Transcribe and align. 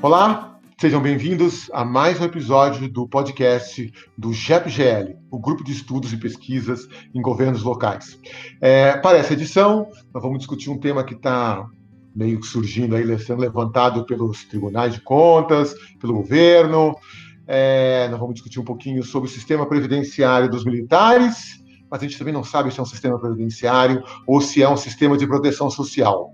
Olá, 0.00 0.60
sejam 0.80 1.02
bem-vindos 1.02 1.68
a 1.72 1.84
mais 1.84 2.20
um 2.20 2.24
episódio 2.24 2.88
do 2.88 3.08
podcast 3.08 3.92
do 4.16 4.32
GEPGL, 4.32 5.16
o 5.28 5.40
Grupo 5.40 5.64
de 5.64 5.72
Estudos 5.72 6.12
e 6.12 6.16
Pesquisas 6.16 6.88
em 7.12 7.20
Governos 7.20 7.64
Locais. 7.64 8.16
É, 8.60 8.96
para 8.98 9.18
essa 9.18 9.32
edição, 9.32 9.88
nós 10.14 10.22
vamos 10.22 10.38
discutir 10.38 10.70
um 10.70 10.78
tema 10.78 11.02
que 11.02 11.14
está 11.14 11.66
meio 12.14 12.38
que 12.38 12.46
surgindo 12.46 12.94
aí, 12.94 13.18
sendo 13.18 13.40
levantado 13.40 14.06
pelos 14.06 14.44
tribunais 14.44 14.94
de 14.94 15.00
contas, 15.00 15.74
pelo 16.00 16.14
governo. 16.14 16.96
É, 17.44 18.06
nós 18.08 18.20
vamos 18.20 18.36
discutir 18.36 18.60
um 18.60 18.64
pouquinho 18.64 19.02
sobre 19.02 19.28
o 19.28 19.32
sistema 19.32 19.66
previdenciário 19.66 20.48
dos 20.48 20.64
militares 20.64 21.58
mas 21.90 22.00
a 22.00 22.04
gente 22.04 22.18
também 22.18 22.34
não 22.34 22.44
sabe 22.44 22.72
se 22.72 22.78
é 22.78 22.82
um 22.82 22.86
sistema 22.86 23.18
previdenciário 23.18 24.02
ou 24.26 24.40
se 24.40 24.62
é 24.62 24.68
um 24.68 24.76
sistema 24.76 25.16
de 25.16 25.26
proteção 25.26 25.70
social. 25.70 26.32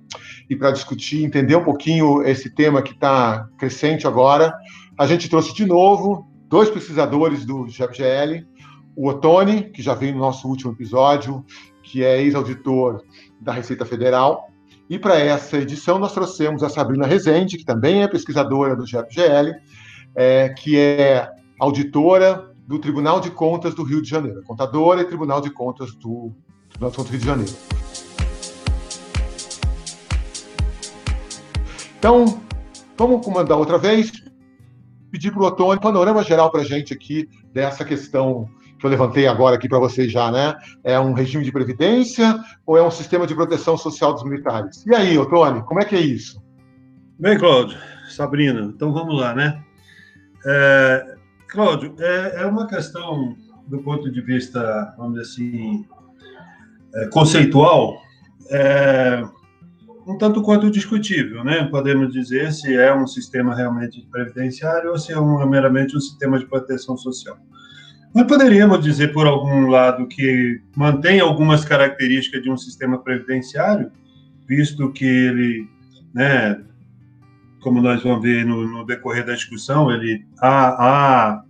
E 0.49 0.57
para 0.57 0.71
discutir, 0.71 1.25
entender 1.25 1.57
um 1.57 1.65
pouquinho 1.65 2.23
esse 2.23 2.51
tema 2.51 2.83
que 2.83 2.93
está 2.93 3.49
crescente 3.59 4.07
agora, 4.07 4.55
a 4.99 5.07
gente 5.07 5.29
trouxe 5.29 5.55
de 5.55 5.65
novo 5.65 6.27
dois 6.49 6.71
pesquisadores 6.71 7.45
do 7.45 7.65
GFGL, 7.65 8.47
o 8.97 9.09
Otone, 9.09 9.71
que 9.71 9.83
já 9.83 9.95
veio 9.95 10.13
no 10.13 10.21
nosso 10.21 10.47
último 10.47 10.73
episódio, 10.73 11.45
que 11.83 12.05
é 12.05 12.23
ex-auditor 12.23 13.03
da 13.41 13.53
Receita 13.53 13.85
Federal, 13.85 14.49
e 14.89 14.99
para 14.99 15.19
essa 15.19 15.57
edição 15.57 15.99
nós 15.99 16.13
trouxemos 16.13 16.63
a 16.63 16.69
Sabrina 16.69 17.07
Rezende, 17.07 17.57
que 17.57 17.65
também 17.65 18.03
é 18.03 18.09
pesquisadora 18.09 18.77
do 18.77 18.85
GFGL, 18.85 19.55
é, 20.15 20.51
que 20.51 20.79
é 20.79 21.29
auditora 21.59 22.54
do 22.67 22.79
Tribunal 22.79 23.21
de 23.21 23.31
Contas 23.31 23.75
do 23.75 23.83
Rio 23.83 24.01
de 24.01 24.09
Janeiro, 24.09 24.43
contadora 24.43 25.03
e 25.03 25.05
Tribunal 25.05 25.41
de 25.41 25.51
Contas 25.51 25.95
do 25.95 26.33
Tribunal 26.69 26.91
de 26.91 26.97
Contas 26.97 27.07
do 27.07 27.11
Rio 27.11 27.21
de 27.21 27.27
Janeiro. 27.27 27.53
Então, 31.99 32.43
vamos 32.99 33.25
comandar 33.25 33.57
outra 33.57 33.79
vez, 33.79 34.13
pedir 35.11 35.31
para 35.31 35.43
o 35.43 35.47
Otônio 35.47 35.81
panorama 35.81 36.23
geral 36.23 36.51
para 36.51 36.61
a 36.61 36.65
gente 36.65 36.93
aqui 36.93 37.29
dessa 37.53 37.85
questão 37.85 38.49
que 38.79 38.85
eu 38.85 38.91
levantei 38.91 39.27
agora 39.27 39.57
aqui 39.57 39.69
para 39.69 39.79
vocês 39.79 40.13
já, 40.13 40.31
né? 40.31 40.55
É 40.83 41.01
um 41.01 41.13
regime 41.13 41.45
de 41.45 41.53
previdência 41.53 42.39
ou 42.67 42.77
é 42.77 42.83
um 42.83 42.91
sistema 42.91 43.27
de 43.27 43.35
proteção 43.35 43.79
social 43.79 44.13
dos 44.13 44.25
militares? 44.25 44.85
E 44.85 44.95
aí, 44.95 45.17
Otônio, 45.17 45.65
como 45.65 45.81
é 45.81 45.85
que 45.85 45.97
é 45.97 46.01
isso? 46.01 46.43
Bem, 47.19 47.39
Cláudio, 47.39 47.79
Sabrina, 48.09 48.73
então 48.75 48.93
vamos 48.93 49.19
lá, 49.19 49.35
né? 49.35 49.63
É, 50.47 51.15
Cláudio, 51.55 51.95
é, 52.01 52.43
é 52.43 52.47
uma 52.47 52.67
questão 52.67 53.37
do 53.69 53.79
ponto 53.79 54.11
de 54.11 54.21
vista, 54.21 54.93
vamos 54.99 55.15
dizer 55.15 55.31
assim, 55.31 55.87
é, 56.93 57.07
conceitual, 57.07 58.03
é, 58.51 59.23
um 60.05 60.19
tanto 60.19 60.43
quanto 60.43 60.69
discutível, 60.69 61.45
né? 61.45 61.63
Podemos 61.71 62.13
dizer 62.13 62.53
se 62.53 62.75
é 62.75 62.93
um 62.93 63.07
sistema 63.07 63.55
realmente 63.55 64.05
previdenciário 64.11 64.91
ou 64.91 64.99
se 64.99 65.13
é 65.13 65.19
um, 65.19 65.49
meramente 65.49 65.97
um 65.97 66.01
sistema 66.01 66.41
de 66.41 66.45
proteção 66.45 66.97
social. 66.97 67.39
Mas 68.13 68.27
poderíamos 68.27 68.83
dizer, 68.83 69.13
por 69.13 69.25
algum 69.25 69.69
lado, 69.69 70.09
que 70.09 70.61
mantém 70.77 71.21
algumas 71.21 71.65
características 71.65 72.43
de 72.43 72.51
um 72.51 72.57
sistema 72.57 72.99
previdenciário, 72.99 73.93
visto 74.49 74.91
que 74.91 75.07
ele, 75.07 75.69
né, 76.13 76.61
como 77.65 77.81
nós 77.81 78.03
vamos 78.03 78.23
ver 78.23 78.45
no, 78.45 78.69
no 78.69 78.85
decorrer 78.85 79.25
da 79.25 79.35
discussão, 79.35 79.91
ele 79.91 80.25
há, 80.39 81.33
há 81.33 81.45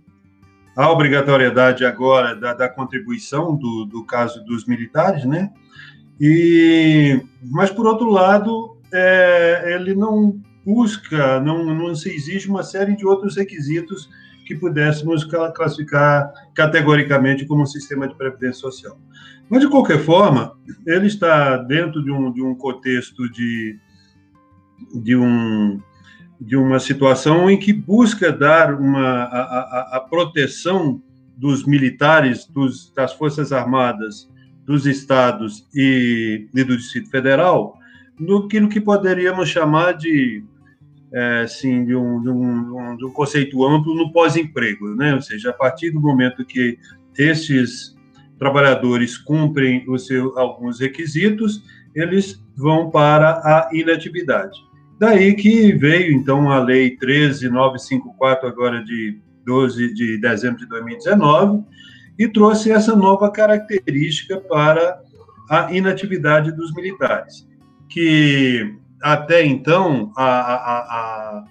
a 0.77 0.89
obrigatoriedade 0.89 1.85
agora 1.85 2.33
da, 2.33 2.53
da 2.53 2.69
contribuição 2.69 3.55
do, 3.55 3.85
do, 3.85 4.03
caso 4.05 4.43
dos 4.45 4.65
militares, 4.65 5.25
né? 5.25 5.51
E, 6.19 7.21
mas, 7.43 7.69
por 7.69 7.85
outro 7.85 8.09
lado, 8.09 8.77
é, 8.93 9.73
ele 9.75 9.93
não 9.93 10.41
busca, 10.65 11.41
não, 11.41 11.65
não 11.65 11.93
se 11.93 12.09
exige 12.09 12.49
uma 12.49 12.63
série 12.63 12.95
de 12.95 13.05
outros 13.05 13.35
requisitos 13.35 14.09
que 14.47 14.55
pudéssemos 14.55 15.25
classificar 15.53 16.31
categoricamente 16.53 17.45
como 17.45 17.63
um 17.63 17.65
sistema 17.65 18.07
de 18.07 18.15
previdência 18.15 18.61
social. 18.61 18.97
Mas, 19.49 19.61
de 19.61 19.69
qualquer 19.69 19.99
forma, 19.99 20.57
ele 20.87 21.07
está 21.07 21.57
dentro 21.57 22.01
de 22.01 22.09
um, 22.09 22.31
de 22.31 22.41
um 22.41 22.55
contexto 22.55 23.29
de, 23.29 23.77
de 24.93 25.15
um 25.15 25.77
de 26.39 26.55
uma 26.55 26.79
situação 26.79 27.49
em 27.49 27.57
que 27.57 27.71
busca 27.71 28.31
dar 28.31 28.73
uma, 28.73 29.23
a, 29.23 29.41
a, 29.41 29.97
a 29.97 29.99
proteção 29.99 31.01
dos 31.37 31.65
militares, 31.65 32.45
dos, 32.45 32.91
das 32.93 33.13
Forças 33.13 33.51
Armadas, 33.51 34.29
dos 34.65 34.85
estados 34.85 35.67
e, 35.73 36.47
e, 36.53 36.63
do 36.63 36.75
Distrito 36.75 37.09
Federal, 37.09 37.77
no 38.19 38.47
que, 38.47 38.65
que 38.67 38.81
poderíamos 38.81 39.49
chamar 39.49 39.93
de, 39.93 40.43
é, 41.13 41.41
assim, 41.41 41.85
de, 41.85 41.95
um, 41.95 42.21
de, 42.21 42.29
um, 42.29 42.97
de 42.97 43.05
um 43.05 43.11
conceito 43.11 43.63
amplo 43.65 43.93
no 43.93 44.11
pós-emprego, 44.11 44.95
né? 44.95 45.13
ou 45.13 45.21
seja, 45.21 45.51
a 45.51 45.53
partir 45.53 45.91
do 45.91 46.01
momento 46.01 46.45
que 46.45 46.77
esses 47.17 47.95
trabalhadores 48.39 49.17
cumprem 49.17 49.85
os 49.87 50.07
seus, 50.07 50.35
alguns 50.35 50.79
requisitos, 50.79 51.63
eles 51.93 52.43
vão 52.55 52.89
para 52.89 53.31
a 53.43 53.69
inatividade. 53.73 54.59
Daí 54.99 55.33
que 55.35 55.73
veio, 55.73 56.13
então, 56.13 56.49
a 56.49 56.59
Lei 56.59 56.95
13954, 56.97 58.47
agora 58.47 58.83
de 58.83 59.19
12 59.45 59.93
de 59.93 60.17
dezembro 60.17 60.59
de 60.59 60.67
2019, 60.67 61.63
e 62.17 62.27
trouxe 62.27 62.71
essa 62.71 62.95
nova 62.95 63.29
característica 63.29 64.39
para 64.39 65.01
a 65.49 65.71
inatividade 65.73 66.51
dos 66.51 66.73
militares, 66.73 67.47
que 67.89 68.73
até 69.01 69.45
então 69.45 70.11
a, 70.15 70.25
a, 70.25 71.45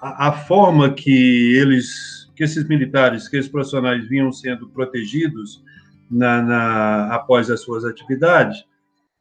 a, 0.00 0.28
a 0.28 0.32
forma 0.32 0.90
que 0.90 1.54
eles, 1.56 2.30
que 2.34 2.42
esses 2.42 2.66
militares, 2.66 3.28
que 3.28 3.36
esses 3.36 3.50
profissionais 3.50 4.08
vinham 4.08 4.32
sendo 4.32 4.68
protegidos 4.70 5.62
na, 6.10 6.42
na 6.42 7.14
após 7.14 7.50
as 7.50 7.60
suas 7.60 7.84
atividades, 7.84 8.64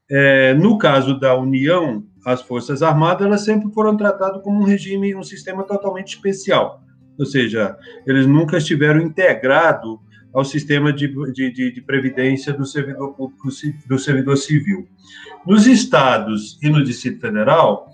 é, 0.09 0.53
no 0.53 0.77
caso 0.77 1.19
da 1.19 1.35
União, 1.35 2.03
as 2.25 2.41
Forças 2.41 2.83
Armadas, 2.83 3.25
elas 3.25 3.41
sempre 3.41 3.71
foram 3.73 3.97
tratadas 3.97 4.41
como 4.43 4.61
um 4.61 4.65
regime, 4.65 5.15
um 5.15 5.23
sistema 5.23 5.63
totalmente 5.63 6.15
especial. 6.15 6.83
Ou 7.17 7.25
seja, 7.25 7.77
eles 8.05 8.25
nunca 8.25 8.57
estiveram 8.57 9.01
integrados 9.01 9.99
ao 10.33 10.45
sistema 10.45 10.93
de, 10.93 11.07
de, 11.33 11.71
de, 11.71 11.81
previdência 11.81 12.53
do 12.53 12.65
servidor 12.65 13.13
público, 13.13 13.49
do 13.87 13.99
servidor 13.99 14.37
civil. 14.37 14.87
Nos 15.45 15.67
estados 15.67 16.57
e 16.61 16.69
no 16.69 16.83
Distrito 16.83 17.19
Federal, 17.19 17.89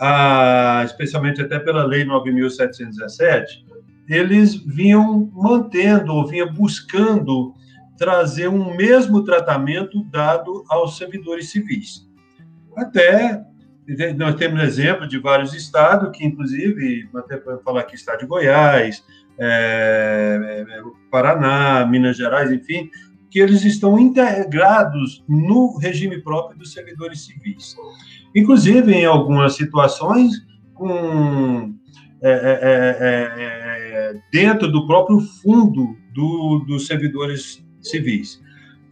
a, 0.00 0.82
especialmente 0.84 1.42
até 1.42 1.58
pela 1.58 1.84
Lei 1.84 2.04
9.717, 2.04 3.44
eles 4.08 4.54
vinham 4.54 5.30
mantendo 5.34 6.14
ou 6.14 6.26
vinham 6.26 6.52
buscando 6.52 7.54
trazer 7.98 8.48
um 8.48 8.74
mesmo 8.74 9.22
tratamento 9.22 10.02
dado 10.04 10.64
aos 10.68 10.96
servidores 10.96 11.50
civis. 11.50 12.08
Até 12.76 13.44
nós 14.16 14.36
temos 14.36 14.62
exemplo 14.62 15.06
de 15.06 15.18
vários 15.18 15.54
estados 15.54 16.16
que, 16.16 16.24
inclusive, 16.24 17.08
até 17.14 17.40
falar 17.64 17.80
aqui 17.80 17.96
estado 17.96 18.20
de 18.20 18.26
Goiás, 18.26 19.04
é, 19.38 20.66
é, 20.68 20.82
Paraná, 21.10 21.86
Minas 21.86 22.16
Gerais, 22.16 22.52
enfim, 22.52 22.90
que 23.30 23.40
eles 23.40 23.64
estão 23.64 23.98
integrados 23.98 25.24
no 25.28 25.78
regime 25.78 26.20
próprio 26.20 26.58
dos 26.58 26.72
servidores 26.72 27.24
civis. 27.24 27.74
Inclusive, 28.36 28.92
em 28.92 29.04
algumas 29.04 29.54
situações, 29.54 30.32
com, 30.74 31.74
é, 32.22 32.30
é, 32.30 32.58
é, 33.00 34.12
é 34.12 34.20
dentro 34.30 34.70
do 34.70 34.86
próprio 34.86 35.20
fundo 35.20 35.96
do, 36.14 36.64
dos 36.66 36.86
servidores 36.86 37.64
civis. 37.80 38.40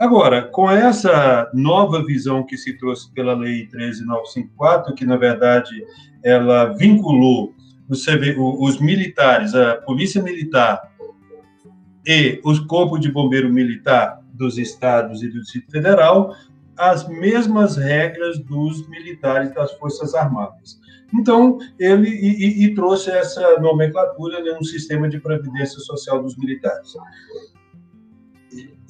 Agora, 0.01 0.41
com 0.41 0.71
essa 0.71 1.51
nova 1.53 2.03
visão 2.03 2.43
que 2.43 2.57
se 2.57 2.73
trouxe 2.79 3.13
pela 3.13 3.35
Lei 3.35 3.67
13954, 3.67 4.95
que, 4.95 5.05
na 5.05 5.19
verdade, 5.19 5.85
ela 6.25 6.73
vinculou 6.73 7.55
os, 7.87 8.81
militares, 8.81 9.55
a 9.55 9.77
Polícia 9.77 10.23
Militar 10.23 10.91
e 12.07 12.41
os 12.43 12.61
Corpos 12.61 12.99
de 13.01 13.13
Bombeiro 13.13 13.53
Militar 13.53 14.23
dos 14.33 14.57
estados 14.57 15.23
e 15.23 15.29
do 15.29 15.39
Distrito 15.43 15.71
Federal, 15.71 16.35
as 16.79 17.07
mesmas 17.07 17.77
regras 17.77 18.39
dos 18.39 18.89
militares 18.89 19.53
das 19.55 19.71
Forças 19.75 20.15
Armadas. 20.15 20.81
Então, 21.13 21.59
ele 21.79 22.09
e, 22.09 22.63
e, 22.63 22.65
e 22.65 22.75
trouxe 22.75 23.11
essa 23.11 23.61
nomenclatura 23.61 24.43
no 24.55 24.65
sistema 24.65 25.11
de 25.11 25.21
previdência 25.21 25.79
social 25.81 26.23
dos 26.23 26.39
militares. 26.39 26.95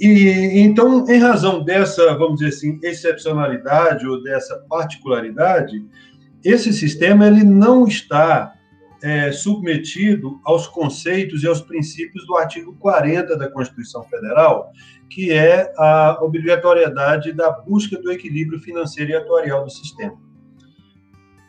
E 0.01 0.59
então, 0.61 1.05
em 1.09 1.19
razão 1.19 1.63
dessa, 1.63 2.17
vamos 2.17 2.39
dizer 2.39 2.57
assim, 2.57 2.81
excepcionalidade 2.83 4.07
ou 4.07 4.23
dessa 4.23 4.57
particularidade, 4.67 5.85
esse 6.43 6.73
sistema 6.73 7.27
ele 7.27 7.45
não 7.45 7.87
está 7.87 8.55
é, 9.03 9.31
submetido 9.31 10.41
aos 10.43 10.67
conceitos 10.67 11.43
e 11.43 11.47
aos 11.47 11.61
princípios 11.61 12.27
do 12.27 12.35
artigo 12.35 12.75
40 12.77 13.37
da 13.37 13.51
Constituição 13.51 14.03
Federal, 14.05 14.71
que 15.11 15.33
é 15.33 15.71
a 15.77 16.19
obrigatoriedade 16.23 17.33
da 17.33 17.51
busca 17.51 18.01
do 18.01 18.11
equilíbrio 18.11 18.59
financeiro 18.59 19.11
e 19.11 19.15
atuarial 19.15 19.65
do 19.65 19.71
sistema. 19.71 20.17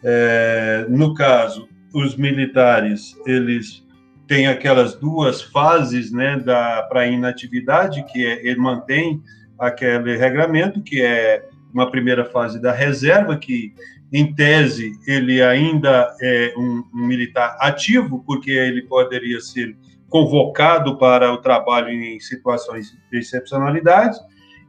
É, 0.03 0.85
no 0.89 1.13
caso, 1.13 1.69
os 1.93 2.17
militares, 2.17 3.15
eles 3.25 3.85
têm 4.31 4.47
aquelas 4.47 4.95
duas 4.95 5.41
fases, 5.41 6.09
né, 6.09 6.41
para 6.87 7.05
inatividade, 7.05 8.05
que 8.05 8.25
é, 8.25 8.47
ele 8.47 8.61
mantém 8.61 9.21
aquele 9.59 10.15
regramento, 10.15 10.81
que 10.81 11.01
é 11.01 11.43
uma 11.73 11.91
primeira 11.91 12.23
fase 12.23 12.57
da 12.61 12.71
reserva, 12.71 13.35
que 13.35 13.73
em 14.09 14.33
tese 14.33 14.93
ele 15.05 15.43
ainda 15.43 16.15
é 16.21 16.53
um, 16.57 16.81
um 16.95 17.07
militar 17.07 17.57
ativo, 17.59 18.23
porque 18.25 18.51
ele 18.51 18.83
poderia 18.83 19.41
ser 19.41 19.75
convocado 20.07 20.97
para 20.97 21.29
o 21.33 21.39
trabalho 21.39 21.89
em 21.89 22.17
situações 22.21 22.95
de 23.11 23.19
excepcionalidade, 23.19 24.17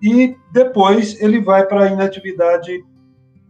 e 0.03 0.35
depois 0.53 1.23
ele 1.23 1.41
vai 1.41 1.65
para 1.69 1.85
a 1.85 1.89
inatividade 1.89 2.85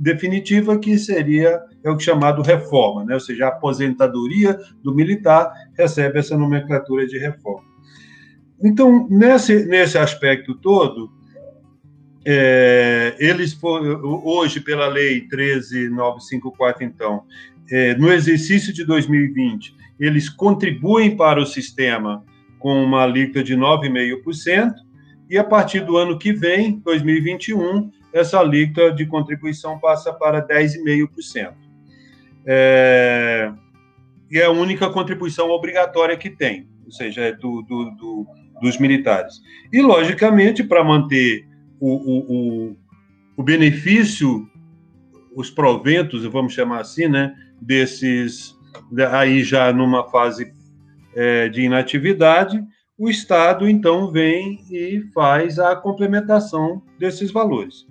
definitiva, 0.03 0.77
que 0.79 0.99
seria 0.99 1.63
é 1.85 1.91
o 1.91 1.99
chamado 1.99 2.43
reforma, 2.43 3.05
né? 3.05 3.15
ou 3.15 3.21
seja, 3.21 3.47
a 3.47 3.49
aposentadoria 3.49 4.59
do 4.83 4.93
militar 4.93 5.53
recebe 5.79 6.19
essa 6.19 6.37
nomenclatura 6.37 7.07
de 7.07 7.19
reforma. 7.19 7.67
Então, 8.63 9.07
nesse, 9.09 9.65
nesse 9.67 9.97
aspecto 9.99 10.55
todo, 10.57 11.11
é, 12.25 13.15
eles 13.19 13.57
hoje, 13.63 14.61
pela 14.61 14.89
lei 14.89 15.21
13954, 15.29 16.85
então, 16.85 17.23
é, 17.71 17.95
no 17.95 18.13
exercício 18.13 18.73
de 18.73 18.85
2020, 18.85 19.75
eles 19.99 20.29
contribuem 20.29 21.17
para 21.17 21.41
o 21.41 21.47
sistema 21.47 22.25
com 22.59 22.83
uma 22.83 23.03
alíquota 23.03 23.43
de 23.43 23.57
9,5%, 23.57 24.73
e 25.29 25.39
a 25.39 25.45
partir 25.45 25.81
do 25.81 25.97
ano 25.97 26.19
que 26.19 26.33
vem, 26.33 26.79
2021, 26.81 27.91
essa 28.13 28.39
alíquota 28.39 28.93
de 28.93 29.07
contribuição 29.07 29.79
passa 29.79 30.13
para 30.13 30.47
10,5%. 30.47 31.55
É, 32.45 33.53
e 34.31 34.39
é 34.39 34.45
a 34.45 34.51
única 34.51 34.91
contribuição 34.91 35.51
obrigatória 35.51 36.17
que 36.17 36.29
tem, 36.29 36.69
ou 36.85 36.91
seja, 36.91 37.23
é 37.23 37.33
do, 37.33 37.63
do, 37.63 37.91
do 37.93 38.27
dos 38.63 38.79
militares. 38.79 39.43
E, 39.73 39.83
logicamente, 39.83 40.63
para 40.63 40.85
manter 40.85 41.45
o, 41.81 42.71
o, 42.71 42.77
o, 43.37 43.43
benefício, 43.43 44.49
os 45.35 45.51
proventos, 45.51 46.25
vamos 46.27 46.55
chamar 46.55 46.81
assim, 46.81 47.09
né, 47.09 47.35
desses, 47.61 48.57
aí 49.11 49.43
já 49.43 49.73
numa 49.73 50.09
fase 50.09 50.53
é, 51.17 51.49
de 51.49 51.63
inatividade, 51.63 52.63
o 53.03 53.11
Estado, 53.11 53.69
então, 53.69 54.13
vem 54.13 54.61
e 54.71 55.03
faz 55.13 55.59
a 55.59 55.75
complementação 55.75 56.81
desses 57.01 57.33
valores. 57.33 57.85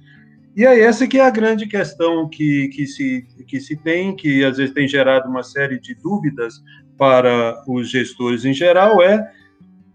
E 0.55 0.65
é 0.65 0.79
essa 0.79 1.05
que 1.05 1.17
é 1.17 1.25
a 1.25 1.29
grande 1.29 1.67
questão 1.67 2.29
que, 2.29 2.69
que, 2.69 2.87
se, 2.87 3.27
que 3.45 3.59
se 3.59 3.75
tem, 3.75 4.15
que 4.15 4.41
às 4.45 4.55
vezes 4.55 4.73
tem 4.73 4.87
gerado 4.87 5.27
uma 5.27 5.43
série 5.43 5.77
de 5.81 5.93
dúvidas 5.95 6.63
para 6.97 7.61
os 7.67 7.91
gestores 7.91 8.45
em 8.45 8.53
geral, 8.53 9.03
é 9.03 9.29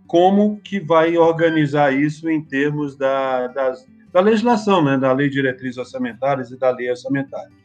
como 0.07 0.61
que 0.61 0.81
vai 0.81 1.17
organizar 1.17 1.95
isso 1.95 2.29
em 2.29 2.45
termos 2.45 2.95
da, 2.95 3.47
das, 3.47 3.87
da 4.13 4.21
legislação, 4.21 4.85
né, 4.85 4.99
da 4.99 5.15
lei 5.15 5.31
de 5.31 5.37
diretrizes 5.37 5.79
orçamentárias 5.79 6.51
e 6.51 6.59
da 6.59 6.69
lei 6.69 6.91
orçamentária. 6.91 7.57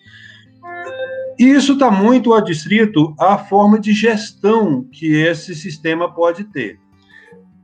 E 1.37 1.49
isso 1.49 1.73
está 1.73 1.91
muito 1.91 2.33
adstrito 2.33 3.13
à 3.19 3.37
forma 3.37 3.77
de 3.77 3.91
gestão 3.91 4.85
que 4.89 5.15
esse 5.15 5.53
sistema 5.53 6.15
pode 6.15 6.45
ter. 6.45 6.79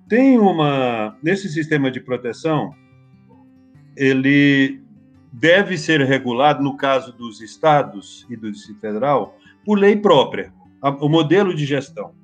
Tem 0.08 0.38
uma 0.38 1.18
nesse 1.22 1.50
sistema 1.50 1.92
de 1.92 2.00
proteção, 2.00 2.74
ele 3.96 4.82
deve 5.32 5.78
ser 5.78 6.02
regulado, 6.02 6.64
no 6.64 6.78
caso 6.78 7.12
dos 7.12 7.42
estados 7.42 8.26
e 8.30 8.36
do 8.36 8.52
Distrito 8.52 8.80
Federal, 8.80 9.38
por 9.66 9.78
lei 9.78 9.96
própria, 9.96 10.54
o 11.02 11.10
modelo 11.10 11.54
de 11.54 11.66
gestão. 11.66 12.16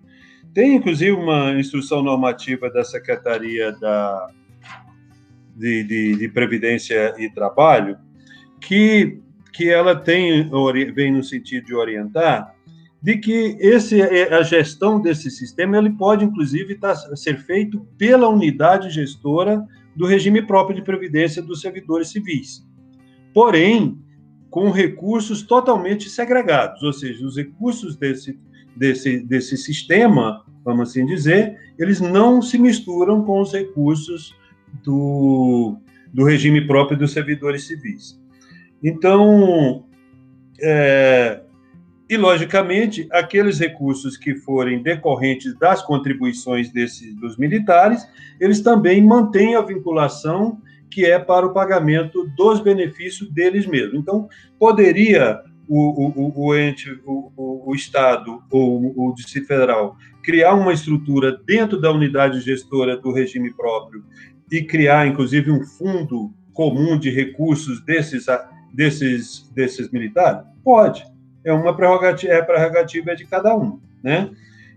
Tem, 0.53 0.75
inclusive, 0.75 1.11
uma 1.11 1.51
instrução 1.53 2.01
normativa 2.01 2.69
da 2.69 2.83
Secretaria 2.83 3.71
da, 3.73 4.27
de, 5.55 5.83
de, 5.83 6.15
de 6.15 6.29
Previdência 6.29 7.13
e 7.17 7.29
Trabalho 7.29 7.97
que, 8.61 9.19
que 9.51 9.69
ela 9.69 9.95
tem, 9.95 10.49
vem 10.93 11.11
no 11.11 11.23
sentido 11.23 11.65
de 11.65 11.75
orientar 11.75 12.55
de 13.03 13.17
que 13.17 13.57
esse, 13.59 14.01
a 14.01 14.41
gestão 14.41 14.99
desse 14.99 15.29
sistema 15.29 15.77
ele 15.77 15.91
pode, 15.91 16.23
inclusive, 16.23 16.75
tá, 16.75 16.95
ser 16.95 17.37
feito 17.37 17.85
pela 17.97 18.29
unidade 18.29 18.89
gestora 18.89 19.63
do 19.93 20.07
regime 20.07 20.41
próprio 20.41 20.75
de 20.75 20.81
previdência 20.81 21.41
dos 21.41 21.61
servidores 21.61 22.07
civis 22.07 22.65
porém 23.33 23.97
com 24.49 24.69
recursos 24.69 25.41
totalmente 25.41 26.09
segregados, 26.09 26.83
ou 26.83 26.93
seja, 26.93 27.25
os 27.25 27.35
recursos 27.35 27.95
desse, 27.95 28.39
desse, 28.75 29.19
desse 29.19 29.57
sistema, 29.57 30.45
vamos 30.63 30.89
assim 30.89 31.05
dizer, 31.05 31.57
eles 31.79 31.99
não 31.99 32.41
se 32.41 32.59
misturam 32.59 33.23
com 33.23 33.41
os 33.41 33.51
recursos 33.51 34.35
do, 34.83 35.75
do 36.13 36.23
regime 36.23 36.65
próprio 36.67 36.97
dos 36.97 37.11
servidores 37.11 37.65
civis. 37.65 38.21
Então, 38.83 39.85
é, 40.61 41.41
e 42.09 42.17
logicamente, 42.17 43.07
aqueles 43.11 43.59
recursos 43.59 44.17
que 44.17 44.35
forem 44.35 44.83
decorrentes 44.83 45.57
das 45.57 45.81
contribuições 45.81 46.69
desses, 46.69 47.15
dos 47.15 47.37
militares, 47.37 48.05
eles 48.39 48.61
também 48.61 49.01
mantêm 49.01 49.55
a 49.55 49.61
vinculação 49.61 50.61
que 50.91 51.05
é 51.05 51.17
para 51.17 51.45
o 51.45 51.53
pagamento 51.53 52.27
dos 52.35 52.59
benefícios 52.59 53.29
deles 53.31 53.65
mesmos. 53.65 53.99
Então, 53.99 54.27
poderia 54.59 55.41
o, 55.67 56.11
o, 56.21 56.47
o 56.47 56.55
ente, 56.55 56.91
o, 57.05 57.31
o, 57.67 57.73
Estado 57.73 58.43
ou 58.51 58.93
o 58.95 59.13
Distrito 59.15 59.47
Federal 59.47 59.97
criar 60.21 60.53
uma 60.53 60.73
estrutura 60.73 61.35
dentro 61.45 61.79
da 61.79 61.91
unidade 61.91 62.41
gestora 62.41 62.95
do 62.97 63.11
regime 63.11 63.51
próprio 63.53 64.03
e 64.51 64.61
criar, 64.61 65.07
inclusive, 65.07 65.49
um 65.49 65.63
fundo 65.65 66.31
comum 66.53 66.99
de 66.99 67.09
recursos 67.09 67.83
desses, 67.83 68.27
desses, 68.71 69.49
desses 69.55 69.89
militares? 69.89 70.45
Pode. 70.63 71.12
É 71.43 71.51
uma 71.51 71.75
prerrogativa, 71.75 72.33
é 72.33 72.41
prerrogativa 72.41 73.15
de 73.15 73.25
cada 73.25 73.55
um, 73.55 73.79
né? 74.01 74.29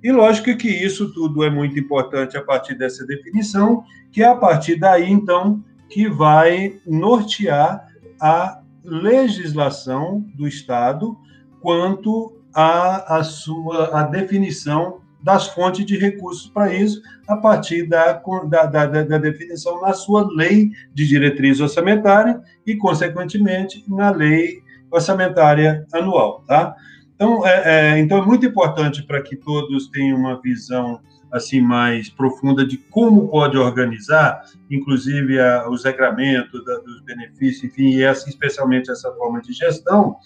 E 0.03 0.13
lógico 0.13 0.57
que 0.57 0.69
isso 0.69 1.13
tudo 1.13 1.43
é 1.43 1.51
muito 1.51 1.79
importante 1.79 2.37
a 2.37 2.43
partir 2.43 2.75
dessa 2.75 3.05
definição, 3.07 3.83
que 4.13 4.23
é 4.23 4.27
a 4.27 4.37
partir 4.37 4.77
daí, 4.77 5.11
então, 5.11 5.65
que 5.89 6.09
vai 6.09 6.77
nortear 6.87 7.89
a 8.21 8.61
legislação 8.85 10.25
do 10.35 10.47
Estado 10.47 11.17
quanto 11.61 12.37
à, 12.55 13.19
a 13.19 13.25
sua 13.25 13.99
a 13.99 14.03
definição 14.05 15.01
das 15.23 15.49
fontes 15.49 15.85
de 15.85 15.99
recursos 15.99 16.49
para 16.49 16.73
isso, 16.73 17.03
a 17.27 17.37
partir 17.37 17.89
da, 17.89 18.13
da, 18.47 18.67
da, 18.67 18.87
da, 18.87 19.19
definição 19.19 19.81
na 19.81 19.93
sua 19.93 20.29
lei 20.33 20.71
de 20.95 21.05
diretriz 21.05 21.59
orçamentária 21.59 22.41
e, 22.65 22.77
consequentemente, 22.77 23.85
na 23.89 24.11
lei 24.11 24.63
orçamentária 24.91 25.87
anual. 25.93 26.45
Tá? 26.47 26.75
Então, 27.15 27.47
é, 27.47 27.95
é 27.95 27.99
então, 27.99 28.19
é 28.19 28.27
muito 28.27 28.47
importante 28.47 29.03
para 29.03 29.23
que 29.23 29.37
todos 29.37 29.89
tenham 29.89 30.19
uma 30.19 30.41
visão 30.41 31.01
assim 31.33 31.61
mais 31.61 32.09
profunda 32.09 32.65
de 32.65 32.77
como 32.77 33.29
pode 33.29 33.57
organizar, 33.57 34.43
inclusive 34.71 35.39
a, 35.41 35.69
os 35.69 35.85
regramentos 35.85 36.65
da, 36.65 36.79
dos 36.79 37.03
benefícios, 37.03 37.65
enfim, 37.65 37.91
e 37.91 38.03
essa, 38.03 38.29
especialmente 38.29 38.91
essa 38.91 39.13
forma 39.13 39.41
de 39.41 39.53
gestão, 39.53 40.17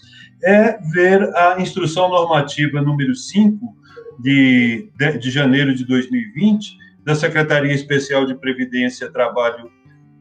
é 0.43 0.77
ver 0.91 1.23
a 1.35 1.59
instrução 1.59 2.09
normativa 2.09 2.81
número 2.81 3.15
5 3.15 3.75
de, 4.19 4.89
de, 4.97 5.17
de 5.17 5.31
janeiro 5.31 5.73
de 5.73 5.85
2020 5.85 6.77
da 7.03 7.15
Secretaria 7.15 7.73
Especial 7.73 8.25
de 8.25 8.35
Previdência, 8.35 9.11
Trabalho 9.11 9.71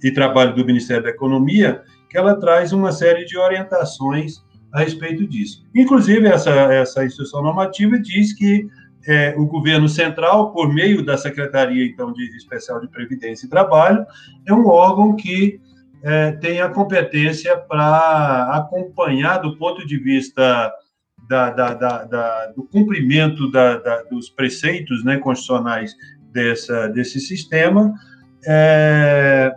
e 0.02 0.10
Trabalho 0.10 0.54
do 0.54 0.64
Ministério 0.64 1.02
da 1.02 1.10
Economia, 1.10 1.82
que 2.10 2.18
ela 2.18 2.34
traz 2.34 2.72
uma 2.72 2.90
série 2.90 3.24
de 3.24 3.38
orientações 3.38 4.42
a 4.72 4.80
respeito 4.80 5.26
disso. 5.26 5.64
Inclusive, 5.74 6.26
essa, 6.26 6.50
essa 6.50 7.04
instrução 7.04 7.42
normativa 7.42 7.98
diz 7.98 8.32
que 8.32 8.66
é, 9.06 9.34
o 9.38 9.46
governo 9.46 9.88
central, 9.88 10.52
por 10.52 10.72
meio 10.72 11.04
da 11.04 11.16
Secretaria 11.16 11.86
então 11.86 12.12
de 12.12 12.24
Especial 12.36 12.80
de 12.80 12.88
Previdência 12.88 13.46
e 13.46 13.48
Trabalho, 13.48 14.04
é 14.46 14.52
um 14.52 14.66
órgão 14.66 15.16
que 15.16 15.60
é, 16.02 16.32
tem 16.32 16.60
a 16.60 16.68
competência 16.68 17.56
para 17.56 18.56
acompanhar 18.56 19.38
do 19.38 19.56
ponto 19.56 19.86
de 19.86 19.98
vista 19.98 20.72
da, 21.28 21.50
da, 21.50 21.74
da, 21.74 22.46
do 22.56 22.64
cumprimento 22.64 23.50
dos 24.10 24.28
preceitos 24.30 25.04
né, 25.04 25.16
constitucionais 25.18 25.94
dessa, 26.32 26.88
desse 26.88 27.20
sistema, 27.20 27.94
é, 28.46 29.54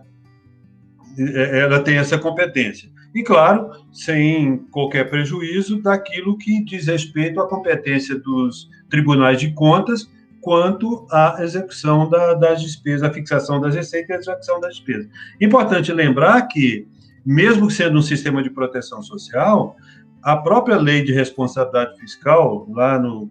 ela 1.18 1.80
tem 1.80 1.98
essa 1.98 2.18
competência. 2.18 2.90
E, 3.14 3.24
claro, 3.24 3.70
sem 3.92 4.58
qualquer 4.72 5.10
prejuízo 5.10 5.82
daquilo 5.82 6.38
que 6.38 6.64
diz 6.64 6.88
respeito 6.88 7.40
à 7.40 7.48
competência 7.48 8.18
dos 8.18 8.70
tribunais 8.90 9.40
de 9.40 9.52
contas 9.54 10.10
quanto 10.42 11.08
à 11.10 11.38
execução 11.40 12.10
da, 12.10 12.34
das 12.34 12.62
despesas, 12.62 13.04
a 13.04 13.14
fixação 13.14 13.62
das 13.62 13.76
receitas 13.76 14.10
e 14.10 14.14
a 14.14 14.34
execução 14.34 14.60
das 14.60 14.76
despesas. 14.76 15.08
Importante 15.40 15.94
lembrar 15.94 16.42
que, 16.48 16.88
mesmo 17.26 17.72
sendo 17.72 18.00
um 18.00 18.02
sistema 18.02 18.44
de 18.44 18.50
proteção 18.50 19.02
social, 19.02 19.78
a 20.22 20.36
própria 20.36 20.78
lei 20.78 21.04
de 21.04 21.14
responsabilidade 21.14 21.98
fiscal, 21.98 22.68
lá 22.72 23.00
no, 23.00 23.30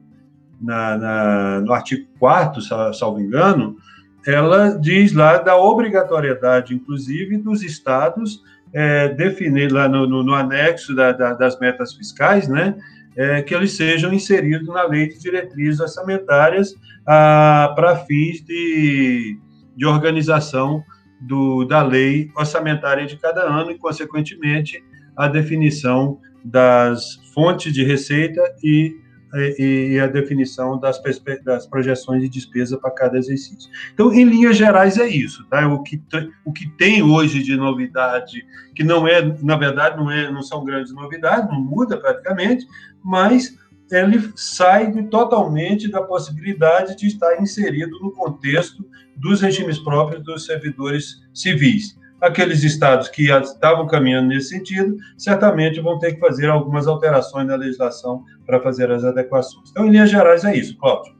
na, 0.60 0.96
na, 0.96 1.60
no 1.60 1.72
artigo 1.72 2.06
4 2.18 2.62
salvo 2.94 3.20
engano, 3.20 3.76
ela 4.26 4.78
diz 4.78 5.12
lá 5.12 5.38
da 5.38 5.56
obrigatoriedade, 5.56 6.74
inclusive, 6.74 7.36
dos 7.38 7.62
estados 7.62 8.42
é, 8.72 9.08
definir 9.08 9.70
lá 9.70 9.88
no, 9.88 10.06
no, 10.06 10.22
no 10.22 10.34
anexo 10.34 10.94
da, 10.94 11.12
da, 11.12 11.34
das 11.34 11.58
metas 11.58 11.94
fiscais, 11.94 12.48
né, 12.48 12.74
é, 13.16 13.42
que 13.42 13.54
eles 13.54 13.72
sejam 13.76 14.12
inseridos 14.12 14.68
na 14.68 14.84
lei 14.84 15.08
de 15.08 15.18
diretrizes 15.18 15.80
orçamentárias 15.80 16.74
ah, 17.06 17.72
para 17.74 17.96
fins 17.96 18.40
de, 18.42 19.38
de 19.76 19.84
organização 19.86 20.82
do, 21.20 21.64
da 21.64 21.82
lei 21.82 22.30
orçamentária 22.36 23.06
de 23.06 23.16
cada 23.16 23.42
ano 23.42 23.70
e, 23.70 23.78
consequentemente, 23.78 24.82
a 25.16 25.28
definição 25.28 26.18
das 26.44 27.16
fontes 27.34 27.72
de 27.72 27.84
receita 27.84 28.40
e 28.62 28.96
e, 29.34 29.98
a 29.98 30.06
definição 30.06 30.78
das, 30.78 31.00
das 31.44 31.66
projeções 31.66 32.22
de 32.22 32.28
despesa 32.28 32.78
para 32.78 32.90
cada 32.90 33.18
exercício. 33.18 33.70
Então, 33.92 34.12
em 34.12 34.24
linhas 34.24 34.56
gerais, 34.56 34.98
é 34.98 35.08
isso. 35.08 35.44
Tá? 35.48 35.66
O, 35.66 35.82
que, 35.82 36.00
o 36.44 36.52
que 36.52 36.68
tem 36.76 37.02
hoje 37.02 37.42
de 37.42 37.56
novidade, 37.56 38.44
que 38.74 38.84
não 38.84 39.06
é, 39.06 39.22
na 39.42 39.56
verdade, 39.56 39.96
não, 39.96 40.10
é, 40.10 40.30
não 40.30 40.42
são 40.42 40.64
grandes 40.64 40.92
novidades, 40.92 41.48
não 41.48 41.60
muda 41.60 41.96
praticamente, 41.96 42.66
mas 43.02 43.56
ele 43.90 44.32
sai 44.36 44.90
totalmente 45.04 45.90
da 45.90 46.02
possibilidade 46.02 46.96
de 46.96 47.06
estar 47.06 47.40
inserido 47.40 47.98
no 48.00 48.10
contexto 48.12 48.84
dos 49.16 49.40
regimes 49.42 49.78
próprios 49.78 50.24
dos 50.24 50.46
servidores 50.46 51.22
civis 51.34 52.00
aqueles 52.22 52.62
estados 52.62 53.08
que 53.08 53.30
estavam 53.30 53.86
caminhando 53.86 54.28
nesse 54.28 54.50
sentido, 54.50 54.96
certamente 55.18 55.80
vão 55.80 55.98
ter 55.98 56.14
que 56.14 56.20
fazer 56.20 56.48
algumas 56.48 56.86
alterações 56.86 57.48
na 57.48 57.56
legislação 57.56 58.22
para 58.46 58.60
fazer 58.60 58.90
as 58.92 59.04
adequações. 59.04 59.70
Então, 59.70 59.84
em 59.84 59.90
linhas 59.90 60.10
gerais, 60.10 60.44
é 60.44 60.56
isso, 60.56 60.76
Cláudio. 60.78 61.12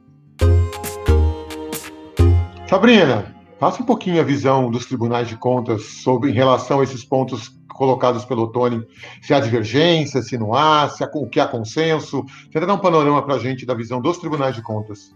Sabrina, 2.68 3.34
passa 3.58 3.82
um 3.82 3.86
pouquinho 3.86 4.20
a 4.20 4.24
visão 4.24 4.70
dos 4.70 4.86
tribunais 4.86 5.28
de 5.28 5.36
contas 5.36 5.82
sobre 5.82 6.30
em 6.30 6.32
relação 6.32 6.80
a 6.80 6.84
esses 6.84 7.04
pontos 7.04 7.50
colocados 7.74 8.24
pelo 8.24 8.52
Tony, 8.52 8.86
se 9.20 9.34
há 9.34 9.40
divergência, 9.40 10.22
se 10.22 10.38
não 10.38 10.54
há, 10.54 10.88
se 10.88 11.02
há, 11.02 11.10
o 11.14 11.28
que 11.28 11.40
há 11.40 11.48
consenso. 11.48 12.24
Tenta 12.52 12.66
dar 12.66 12.74
um 12.74 12.78
panorama 12.78 13.22
para 13.22 13.34
a 13.34 13.38
gente 13.38 13.66
da 13.66 13.74
visão 13.74 14.00
dos 14.00 14.18
tribunais 14.18 14.54
de 14.54 14.62
contas. 14.62 15.12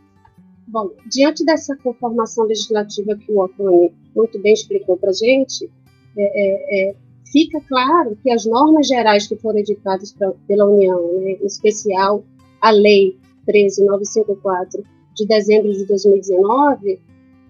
Bom, 0.69 0.91
diante 1.09 1.45
dessa 1.45 1.77
conformação 1.77 2.45
legislativa 2.45 3.17
que 3.17 3.31
o 3.31 3.39
Otoni 3.41 3.93
muito 4.15 4.39
bem 4.41 4.53
explicou 4.53 4.97
para 4.97 5.11
a 5.11 5.13
gente, 5.13 5.71
é, 6.17 6.23
é, 6.23 6.91
é, 6.91 6.95
fica 7.31 7.61
claro 7.61 8.19
que 8.21 8.31
as 8.33 8.45
normas 8.45 8.89
gerais 8.89 9.29
que 9.29 9.37
foram 9.37 9.61
editadas 9.61 10.13
pra, 10.13 10.33
pela 10.49 10.67
União, 10.67 11.01
né, 11.21 11.37
em 11.41 11.47
especial 11.47 12.25
a 12.61 12.71
Lei 12.71 13.17
13954 13.45 14.83
de 15.15 15.27
dezembro 15.27 15.73
de 15.73 15.85
2019, 15.87 17.01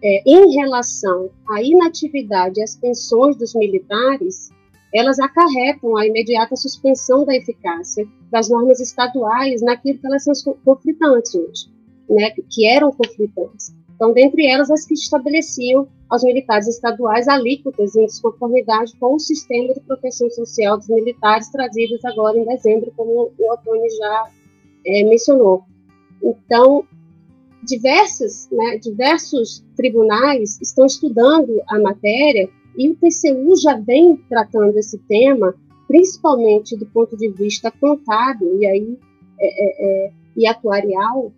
é, 0.03 0.23
em 0.27 0.55
relação 0.55 1.31
à 1.49 1.63
inatividade 1.63 2.61
e 2.61 2.63
às 2.63 2.77
pensões 2.77 3.35
dos 3.37 3.55
militares, 3.55 4.51
elas 4.95 5.19
acarretam 5.19 5.97
a 5.97 6.07
imediata 6.07 6.55
suspensão 6.55 7.25
da 7.25 7.35
eficácia 7.35 8.07
das 8.31 8.51
normas 8.51 8.79
estaduais 8.79 9.63
naquilo 9.63 9.99
que 9.99 10.07
elas 10.07 10.23
são 10.23 10.55
conflitantes 10.63 11.35
hoje 11.35 11.76
né, 12.09 12.31
que 12.31 12.67
eram 12.67 12.91
conflitantes. 12.93 13.75
Então, 13.95 14.13
dentre 14.13 14.47
elas, 14.47 14.71
as 14.71 14.85
que 14.85 14.95
estabeleciam 14.95 15.89
aos 16.09 16.23
militares 16.23 16.69
estaduais 16.69 17.27
alíquotas 17.27 17.97
em 17.97 18.05
desconformidade 18.05 18.93
com 19.01 19.15
o 19.15 19.19
sistema 19.19 19.73
de 19.73 19.81
proteção 19.81 20.31
social 20.31 20.77
dos 20.77 20.89
militares 20.89 21.49
trazidos 21.51 22.05
agora 22.05 22.39
em 22.39 22.45
dezembro, 22.45 22.93
como 22.97 23.33
o 23.37 23.53
Otônio 23.53 23.91
já 23.99 24.31
é, 24.87 25.03
mencionou. 25.05 25.65
Então, 26.23 26.85
diversas, 27.63 28.49
né, 28.53 28.79
diversos 28.79 29.65
tribunais 29.77 30.61
estão 30.61 30.87
estudando 30.87 31.61
a 31.69 31.79
matéria 31.79 32.49
e 32.77 32.91
o 32.91 32.97
TCU 32.97 33.57
já 33.57 33.77
vem 33.77 34.17
tratando 34.29 34.77
esse 34.79 34.99
tema, 34.99 35.55
principalmente 35.89 36.77
do 36.77 36.87
ponto 36.87 37.17
de 37.17 37.29
vista 37.31 37.71
contábil 37.71 38.61
e 38.61 38.67
aí 38.67 38.99
é, 39.41 39.47
é, 39.47 40.07
é 40.07 40.13
e 40.37 40.47
atuarial, 40.47 41.33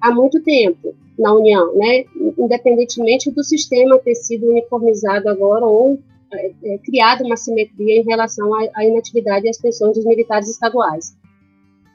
há 0.00 0.12
muito 0.12 0.42
tempo 0.42 0.94
na 1.18 1.32
União, 1.32 1.74
né? 1.76 2.04
independentemente 2.38 3.30
do 3.30 3.42
sistema 3.42 3.98
ter 3.98 4.14
sido 4.14 4.48
uniformizado 4.48 5.28
agora 5.28 5.64
ou 5.64 5.98
é, 6.32 6.52
é, 6.64 6.78
criado 6.78 7.24
uma 7.24 7.36
simetria 7.36 8.00
em 8.00 8.04
relação 8.04 8.54
à, 8.54 8.68
à 8.74 8.84
inatividade 8.84 9.46
e 9.46 9.50
às 9.50 9.58
pensões 9.58 9.94
dos 9.94 10.04
militares 10.04 10.48
estaduais 10.48 11.16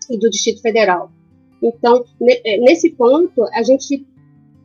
e 0.10 0.18
do 0.18 0.30
Distrito 0.30 0.62
Federal. 0.62 1.12
Então, 1.62 2.06
é, 2.22 2.58
nesse 2.60 2.92
ponto, 2.92 3.44
a 3.54 3.64
gente 3.64 4.06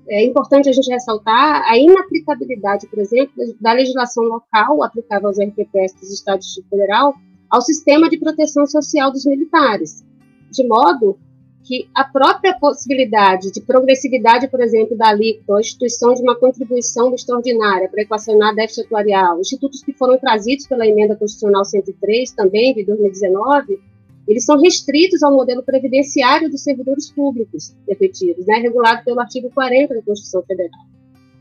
é 0.08 0.24
importante 0.24 0.68
a 0.68 0.72
gente 0.72 0.90
ressaltar 0.90 1.62
a 1.70 1.78
inaplicabilidade, 1.78 2.86
por 2.88 2.98
exemplo, 2.98 3.32
da 3.60 3.72
legislação 3.72 4.24
local 4.24 4.82
aplicável 4.82 5.28
aos 5.28 5.38
RPPS 5.38 5.94
dos 5.94 6.12
Estados 6.12 6.44
do 6.44 6.48
Distrito 6.48 6.68
Federal 6.68 7.14
ao 7.48 7.60
sistema 7.60 8.10
de 8.10 8.18
proteção 8.18 8.66
social 8.66 9.12
dos 9.12 9.24
militares, 9.24 10.04
de 10.50 10.66
modo 10.66 11.18
que 11.64 11.88
a 11.94 12.04
própria 12.04 12.58
possibilidade 12.58 13.52
de 13.52 13.60
progressividade, 13.60 14.48
por 14.48 14.60
exemplo, 14.60 14.96
da 14.96 15.08
alíquota, 15.08 15.56
a 15.56 15.60
instituição 15.60 16.12
de 16.14 16.22
uma 16.22 16.34
contribuição 16.34 17.14
extraordinária 17.14 17.88
para 17.88 18.02
equacionar 18.02 18.54
déficit 18.54 18.86
atuarial, 18.86 19.40
institutos 19.40 19.82
que 19.82 19.92
foram 19.92 20.18
trazidos 20.18 20.66
pela 20.66 20.86
emenda 20.86 21.14
constitucional 21.14 21.64
103, 21.64 22.32
também 22.32 22.74
de 22.74 22.84
2019, 22.84 23.78
eles 24.26 24.44
são 24.44 24.60
restritos 24.60 25.22
ao 25.22 25.32
modelo 25.32 25.62
previdenciário 25.62 26.50
dos 26.50 26.62
servidores 26.62 27.10
públicos 27.10 27.74
efetivos, 27.88 28.46
né, 28.46 28.56
regulado 28.56 29.04
pelo 29.04 29.20
artigo 29.20 29.50
40 29.50 29.94
da 29.94 30.02
Constituição 30.02 30.42
Federal. 30.42 30.80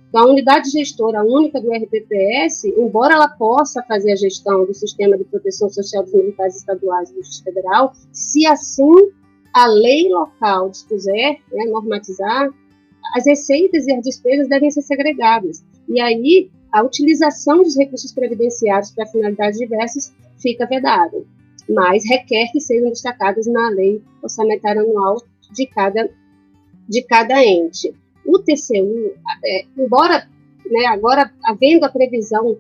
Então, 0.10 0.24
a 0.24 0.30
unidade 0.30 0.70
gestora 0.70 1.24
única 1.24 1.62
do 1.62 1.72
RPPS, 1.72 2.66
embora 2.78 3.13
ela 3.13 3.30
possa 3.30 3.82
fazer 3.84 4.12
a 4.12 4.16
gestão 4.16 4.66
do 4.66 4.74
sistema 4.74 5.18
de 5.18 5.24
proteção 5.24 5.70
social 5.70 6.04
dos 6.04 6.13
militares 6.13 6.58
estaduais 6.58 7.10
e 7.10 7.13
do 7.13 7.24
Justiça 7.24 7.46
Federal, 7.46 7.94
se 8.12 8.46
assim 8.46 8.92
a 9.53 9.67
lei 9.67 10.10
local 10.10 10.70
dispuser, 10.70 11.39
né, 11.51 11.65
normatizar, 11.65 12.50
as 13.15 13.25
receitas 13.25 13.88
e 13.88 13.93
as 13.93 14.03
despesas 14.03 14.48
devem 14.48 14.72
ser 14.72 14.81
segregadas. 14.81 15.63
E 15.88 16.00
aí, 16.00 16.50
a 16.72 16.81
utilização 16.84 17.63
dos 17.63 17.75
recursos 17.75 18.13
previdenciários 18.13 18.91
para 18.91 19.05
finalidades 19.05 19.60
diversas 19.60 20.13
fica 20.39 20.65
vedada, 20.65 21.24
mas 21.70 22.08
requer 22.08 22.51
que 22.51 22.62
sejam 22.62 22.89
destacados 22.89 23.46
na 23.48 23.70
lei 23.70 24.01
orçamentária 24.22 24.81
anual 24.81 25.22
de 25.51 25.65
cada, 25.67 26.10
de 26.88 27.01
cada 27.03 27.43
ente. 27.43 27.93
O 28.25 28.39
TCU, 28.39 29.13
é, 29.43 29.65
embora 29.77 30.27
né, 30.70 30.86
agora 30.86 31.31
havendo 31.43 31.86
a 31.86 31.89
previsão 31.89 32.58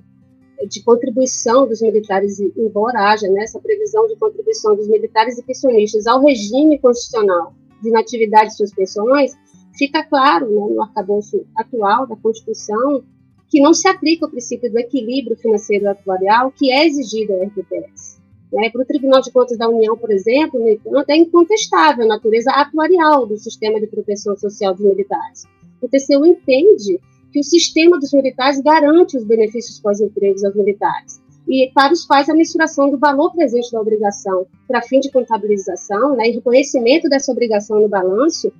de 0.67 0.83
contribuição 0.83 1.67
dos 1.67 1.81
militares, 1.81 2.39
embora 2.39 3.11
haja 3.11 3.27
né, 3.27 3.45
previsão 3.61 4.07
de 4.07 4.15
contribuição 4.15 4.75
dos 4.75 4.87
militares 4.87 5.37
e 5.37 5.43
pensionistas 5.43 6.07
ao 6.07 6.21
regime 6.21 6.79
constitucional 6.79 7.53
de 7.81 7.89
natividade 7.89 8.49
de 8.49 8.57
suas 8.57 8.73
pensões, 8.73 9.33
fica 9.77 10.03
claro 10.03 10.47
né, 10.47 10.75
no 10.75 10.81
arcabouço 10.81 11.45
atual 11.55 12.07
da 12.07 12.15
Constituição 12.15 13.03
que 13.49 13.59
não 13.59 13.73
se 13.73 13.87
aplica 13.87 14.25
o 14.25 14.29
princípio 14.29 14.71
do 14.71 14.79
equilíbrio 14.79 15.35
financeiro 15.35 15.89
atuarial 15.89 16.51
que 16.51 16.71
é 16.71 16.87
exigido 16.87 17.33
ao 17.33 17.43
RPPS. 17.43 18.21
Né? 18.51 18.69
Para 18.69 18.81
o 18.81 18.85
Tribunal 18.85 19.21
de 19.21 19.31
Contas 19.31 19.57
da 19.57 19.67
União, 19.67 19.97
por 19.97 20.11
exemplo, 20.11 20.59
no 20.59 20.69
entanto, 20.69 21.09
é 21.09 21.15
incontestável 21.17 22.05
a 22.05 22.07
natureza 22.07 22.51
atuarial 22.51 23.25
do 23.25 23.37
sistema 23.37 23.79
de 23.79 23.87
proteção 23.87 24.37
social 24.37 24.73
dos 24.73 24.85
militares. 24.85 25.45
O 25.81 25.87
TCU 25.87 26.25
entende 26.25 26.99
que 27.31 27.39
o 27.39 27.43
sistema 27.43 27.99
dos 27.99 28.11
militares 28.11 28.61
garante 28.61 29.17
os 29.17 29.23
benefícios 29.23 29.79
pós-empregos 29.79 30.43
aos 30.43 30.55
militares, 30.55 31.21
e 31.47 31.71
para 31.73 31.93
os 31.93 32.05
quais 32.05 32.29
a 32.29 32.33
mensuração 32.33 32.89
do 32.89 32.97
valor 32.97 33.33
presente 33.33 33.71
da 33.71 33.81
obrigação 33.81 34.45
para 34.67 34.81
fim 34.81 34.99
de 34.99 35.11
contabilização 35.11 36.15
né, 36.15 36.27
e 36.27 36.31
reconhecimento 36.31 37.09
dessa 37.09 37.31
obrigação 37.31 37.81
no 37.81 37.89
balanço 37.89 38.51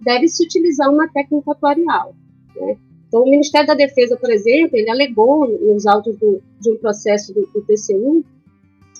deve-se 0.00 0.44
utilizar 0.44 0.90
uma 0.90 1.08
técnica 1.08 1.52
atuarial. 1.52 2.14
Né? 2.56 2.76
Então, 3.08 3.22
o 3.22 3.30
Ministério 3.30 3.66
da 3.66 3.74
Defesa, 3.74 4.16
por 4.16 4.30
exemplo, 4.30 4.76
ele 4.76 4.88
alegou 4.88 5.48
nos 5.48 5.84
autos 5.86 6.16
do, 6.16 6.40
de 6.60 6.70
um 6.70 6.76
processo 6.76 7.34
do, 7.34 7.40
do 7.52 7.60
TCU, 7.62 8.24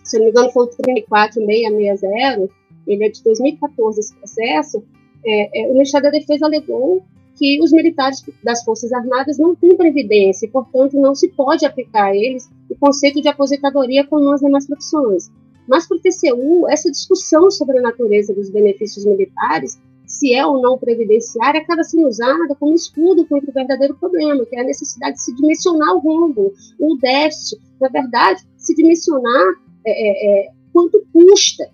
se 0.03 0.19
não 0.19 0.25
me 0.25 0.31
engano 0.31 0.50
foi 0.50 0.65
o 0.65 0.67
34660, 0.67 2.53
ele 2.87 3.05
é 3.05 3.09
de 3.09 3.23
2014 3.23 4.00
esse 4.00 4.15
processo, 4.17 4.83
é, 5.25 5.62
é, 5.62 5.69
o 5.69 5.75
Ministério 5.75 6.11
da 6.11 6.19
Defesa 6.19 6.47
alegou 6.47 7.03
que 7.40 7.59
os 7.62 7.73
militares 7.73 8.23
das 8.44 8.62
Forças 8.62 8.92
Armadas 8.92 9.38
não 9.38 9.54
têm 9.54 9.75
previdência 9.75 10.44
e, 10.44 10.50
portanto, 10.50 11.00
não 11.00 11.14
se 11.14 11.26
pode 11.30 11.64
aplicar 11.64 12.09
a 12.09 12.14
eles 12.14 12.50
o 12.68 12.76
conceito 12.76 13.23
de 13.23 13.28
aposentadoria 13.28 14.06
como 14.06 14.30
as 14.30 14.42
demais 14.42 14.66
profissões. 14.66 15.30
Mas, 15.66 15.88
para 15.88 15.97
o 15.97 16.00
TCU, 16.00 16.68
essa 16.68 16.90
discussão 16.90 17.50
sobre 17.50 17.78
a 17.78 17.80
natureza 17.80 18.35
dos 18.35 18.50
benefícios 18.50 19.06
militares, 19.06 19.80
se 20.06 20.35
é 20.35 20.44
ou 20.44 20.61
não 20.61 20.76
previdenciária, 20.76 21.62
acaba 21.62 21.82
sendo 21.82 22.09
usada 22.09 22.54
como 22.56 22.75
escudo 22.75 23.25
contra 23.26 23.50
o 23.50 23.54
verdadeiro 23.54 23.97
problema, 23.97 24.44
que 24.44 24.56
é 24.56 24.61
a 24.61 24.64
necessidade 24.64 25.14
de 25.14 25.23
se 25.23 25.35
dimensionar 25.35 25.94
o 25.94 26.00
rombo, 26.00 26.52
o 26.78 26.99
déficit. 26.99 27.59
Na 27.80 27.88
verdade, 27.88 28.42
se 28.59 28.75
dimensionar 28.75 29.54
é, 29.87 29.92
é, 29.92 30.40
é 30.49 30.52
quanto 30.75 31.02
custa 31.11 31.70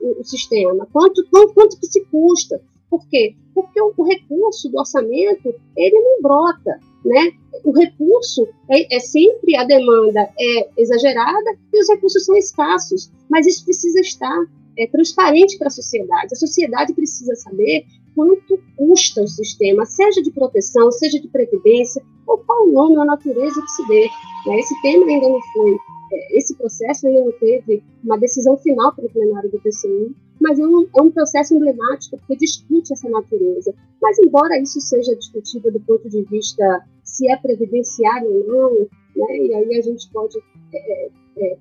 o, 0.00 0.20
o, 0.20 0.24
sistema, 0.24 0.88
quanto, 0.90 1.26
quanto, 1.28 1.52
quanto 1.52 1.78
que 1.78 1.86
se 1.88 2.02
custa 2.06 2.58
Por 2.90 3.06
quê? 3.08 3.34
Porque 3.54 3.80
o, 3.80 3.92
o 3.96 4.04
recurso 4.04 4.68
do 4.68 4.78
orçamento, 4.78 5.54
ele 5.76 5.98
não 6.00 6.22
brota, 6.22 6.78
né? 7.04 7.32
O 7.64 7.72
recurso 7.72 8.48
é, 8.70 8.96
é, 8.96 9.00
sempre 9.00 9.56
a 9.56 9.64
demanda 9.64 10.28
é 10.38 10.68
exagerada 10.76 11.56
e 11.72 11.80
os 11.80 11.88
recursos 11.88 12.24
são 12.24 12.36
escassos, 12.36 13.10
mas 13.28 13.46
isso 13.46 13.64
precisa 13.64 14.00
estar 14.00 14.44
é, 14.78 14.86
transparente 14.86 15.58
para 15.58 15.68
a 15.68 15.70
sociedade. 15.70 16.32
A 16.32 16.36
sociedade 16.36 16.94
precisa 16.94 17.34
saber 17.36 17.84
quanto 18.14 18.60
custa 18.76 19.22
o 19.22 19.28
sistema, 19.28 19.84
seja 19.84 20.22
de 20.22 20.30
proteção, 20.30 20.90
seja 20.90 21.20
de 21.20 21.28
previdência, 21.28 22.02
ou 22.26 22.38
qual 22.38 22.66
o 22.66 22.72
nome 22.72 22.96
a 22.96 23.04
natureza 23.04 23.60
que 23.60 23.70
se 23.70 23.86
dê. 23.88 24.08
Né? 24.46 24.60
Esse 24.60 24.80
tema 24.82 25.06
ainda 25.06 25.28
não 25.28 25.40
foi, 25.52 25.76
é, 26.12 26.38
esse 26.38 26.54
processo 26.54 27.06
ainda 27.06 27.20
não 27.20 27.32
teve 27.32 27.82
uma 28.02 28.18
decisão 28.18 28.56
final 28.56 28.94
para 28.94 29.06
o 29.06 29.10
plenário 29.10 29.50
do 29.50 29.58
TCU, 29.58 30.14
mas 30.40 30.58
é 30.58 30.66
um, 30.66 30.86
é 30.96 31.02
um 31.02 31.10
processo 31.10 31.54
emblemático 31.54 32.18
porque 32.18 32.36
discute 32.36 32.92
essa 32.92 33.08
natureza. 33.08 33.74
Mas, 34.00 34.18
embora 34.18 34.60
isso 34.60 34.80
seja 34.80 35.14
discutido 35.16 35.70
do 35.70 35.80
ponto 35.80 36.08
de 36.08 36.22
vista 36.22 36.84
se 37.02 37.30
é 37.30 37.36
previdenciário 37.36 38.28
ou 38.30 38.46
não, 38.46 38.80
né? 39.16 39.36
e 39.38 39.54
aí 39.54 39.78
a 39.78 39.82
gente 39.82 40.10
pode 40.10 40.38
é, 40.72 41.08
é, 41.38 41.56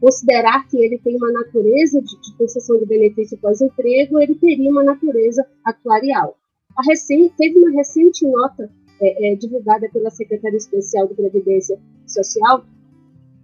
considerar 0.00 0.66
que 0.68 0.78
ele 0.78 0.98
tem 0.98 1.16
uma 1.16 1.32
natureza 1.32 2.00
de, 2.00 2.20
de 2.20 2.36
concessão 2.36 2.78
de 2.78 2.86
benefício 2.86 3.38
pós-emprego, 3.38 4.18
ele 4.18 4.34
teria 4.34 4.70
uma 4.70 4.84
natureza 4.84 5.46
atuarial. 5.64 6.36
A 6.76 6.82
recente, 6.82 7.34
teve 7.36 7.58
uma 7.58 7.70
recente 7.70 8.26
nota 8.26 8.70
é, 9.00 9.32
é, 9.32 9.36
divulgada 9.36 9.88
pela 9.90 10.10
Secretaria 10.10 10.56
Especial 10.56 11.08
de 11.08 11.14
Previdência 11.14 11.78
Social, 12.06 12.64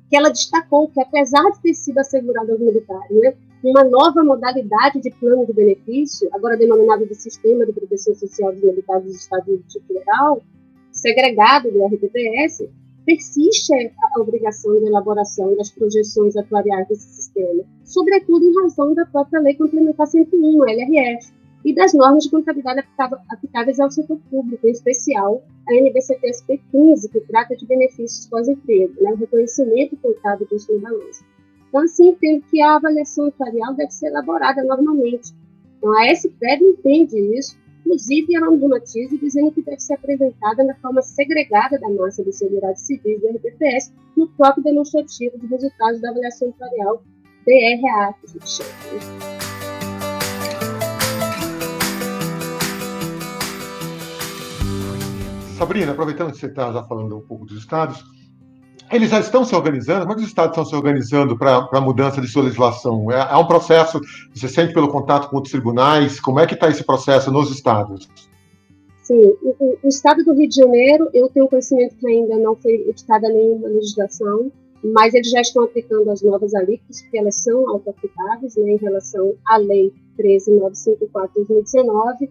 que 0.08 0.16
ela 0.16 0.30
destacou 0.30 0.88
que, 0.88 1.00
apesar 1.00 1.50
de 1.50 1.62
ter 1.62 1.74
sido 1.74 1.98
assegurado 1.98 2.52
aos 2.52 2.60
militares, 2.60 3.20
né, 3.20 3.34
uma 3.70 3.82
nova 3.82 4.22
modalidade 4.22 5.00
de 5.00 5.10
plano 5.10 5.44
de 5.44 5.52
benefício, 5.52 6.28
agora 6.32 6.56
denominado 6.56 7.04
de 7.04 7.14
Sistema 7.14 7.66
de 7.66 7.72
Proteção 7.72 8.14
Social 8.14 8.52
dos 8.52 8.62
do 8.62 9.10
Estado 9.10 9.46
do 9.46 9.58
Distrito 9.58 9.86
Federal, 9.88 10.42
segregado 10.92 11.70
do 11.70 11.84
RPPS, 11.84 12.68
persiste 13.04 13.72
a 14.14 14.20
obrigação 14.20 14.72
de 14.78 14.86
elaboração 14.86 15.56
das 15.56 15.70
projeções 15.70 16.36
atuariais 16.36 16.86
desse 16.88 17.08
sistema, 17.08 17.64
sobretudo 17.84 18.44
em 18.44 18.62
razão 18.62 18.94
da 18.94 19.04
própria 19.04 19.40
Lei 19.40 19.54
Complementar 19.54 20.06
101, 20.06 20.68
LRF, 20.68 21.32
e 21.64 21.74
das 21.74 21.92
normas 21.92 22.22
de 22.22 22.30
contabilidade 22.30 22.84
aplicáveis 23.28 23.80
ao 23.80 23.90
setor 23.90 24.20
público, 24.30 24.68
em 24.68 24.70
especial 24.70 25.42
a 25.68 25.74
NBCTSP 25.74 26.60
15, 26.70 27.08
que 27.08 27.20
trata 27.22 27.56
de 27.56 27.66
benefícios 27.66 28.26
pós-emprego, 28.26 28.94
né, 29.02 29.10
o 29.10 29.16
reconhecimento 29.16 29.96
contábil 29.96 30.46
disso 30.46 30.72
no 30.72 30.78
balanço. 30.78 31.24
Então, 31.76 31.84
assim, 31.84 32.08
entendo 32.08 32.42
que 32.50 32.58
a 32.62 32.76
avaliação 32.76 33.26
atuarial 33.26 33.74
deve 33.74 33.90
ser 33.90 34.06
elaborada 34.06 34.64
normalmente. 34.64 35.34
Então, 35.76 35.92
a 35.98 36.10
SPREV 36.10 36.62
entende 36.62 37.18
isso 37.38 37.54
Inclusive, 37.84 38.34
ela 38.34 38.50
normatiza 38.50 39.16
dizendo 39.18 39.52
que 39.52 39.62
deve 39.62 39.78
ser 39.78 39.94
apresentada 39.94 40.64
na 40.64 40.74
forma 40.76 41.02
segregada 41.02 41.78
da 41.78 41.88
massa 41.90 42.24
de 42.24 42.32
seguridade 42.32 42.80
civil 42.80 43.20
do 43.20 43.28
RPPS 43.28 43.92
no 44.16 44.26
próprio 44.26 44.64
demonstrativo 44.64 45.38
de 45.38 45.46
resultados 45.46 46.00
da 46.00 46.10
avaliação 46.10 46.48
notarial 46.48 47.04
DRA, 47.44 48.14
chama. 48.44 48.70
Sabrina, 55.56 55.92
aproveitando 55.92 56.32
que 56.32 56.38
você 56.38 56.46
está 56.46 56.72
já 56.72 56.82
falando 56.82 57.18
um 57.18 57.20
pouco 57.20 57.44
dos 57.44 57.58
estados, 57.58 58.02
eles 58.90 59.10
já 59.10 59.20
estão 59.20 59.44
se 59.44 59.54
organizando? 59.54 60.06
Como 60.06 60.18
é 60.18 60.22
os 60.22 60.28
estados 60.28 60.50
estão 60.50 60.64
se 60.64 60.74
organizando 60.74 61.36
para 61.36 61.68
a 61.72 61.80
mudança 61.80 62.20
de 62.20 62.28
sua 62.28 62.42
legislação? 62.42 63.10
É, 63.10 63.32
é, 63.32 63.36
um 63.36 63.46
processo, 63.46 64.00
você 64.34 64.48
sente 64.48 64.72
pelo 64.72 64.88
contato 64.88 65.28
com 65.28 65.36
outros 65.36 65.52
tribunais? 65.52 66.20
Como 66.20 66.38
é 66.38 66.46
que 66.46 66.54
está 66.54 66.68
esse 66.68 66.84
processo 66.84 67.30
nos 67.30 67.50
estados? 67.50 68.08
Sim, 69.02 69.34
o, 69.42 69.78
o, 69.82 69.88
estado 69.88 70.24
do 70.24 70.34
Rio 70.34 70.48
de 70.48 70.56
Janeiro, 70.56 71.08
eu 71.14 71.28
tenho 71.28 71.48
conhecimento 71.48 71.96
que 71.96 72.06
ainda 72.08 72.36
não 72.38 72.56
foi 72.56 72.72
editada 72.88 73.28
nenhuma 73.28 73.68
legislação, 73.68 74.50
mas 74.82 75.14
eles 75.14 75.30
já 75.30 75.40
estão 75.40 75.64
aplicando 75.64 76.10
as 76.10 76.22
novas 76.22 76.54
alíquotas, 76.54 77.02
porque 77.02 77.18
elas 77.18 77.36
são 77.36 77.68
auto-aplicáveis 77.70 78.56
né, 78.56 78.72
em 78.72 78.76
relação 78.76 79.34
à 79.46 79.56
Lei 79.58 79.92
13.954 80.18 81.30
de 81.36 81.44
2019, 81.48 82.30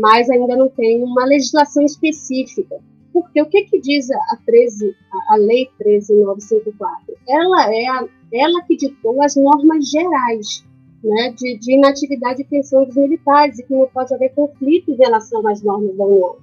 mas 0.00 0.28
ainda 0.28 0.56
não 0.56 0.68
tem 0.68 1.02
uma 1.02 1.24
legislação 1.24 1.84
específica 1.84 2.76
porque 3.12 3.42
o 3.42 3.46
que, 3.46 3.62
que 3.62 3.80
diz 3.80 4.10
a, 4.10 4.38
13, 4.44 4.94
a, 5.30 5.36
Lei 5.36 5.68
13954? 5.78 7.14
Ela 7.28 7.74
é 7.74 7.86
a, 7.88 8.08
ela 8.32 8.62
que 8.62 8.76
ditou 8.76 9.22
as 9.22 9.36
normas 9.36 9.88
gerais 9.90 10.64
né, 11.02 11.32
de, 11.36 11.58
de 11.58 11.74
inatividade 11.74 12.42
e 12.42 12.44
pensão 12.44 12.84
dos 12.84 12.96
militares, 12.96 13.58
e 13.58 13.62
que 13.62 13.72
não 13.72 13.88
pode 13.88 14.14
haver 14.14 14.34
conflito 14.34 14.90
em 14.90 14.96
relação 14.96 15.46
às 15.48 15.62
normas 15.62 15.96
da 15.96 16.04
União. 16.04 16.36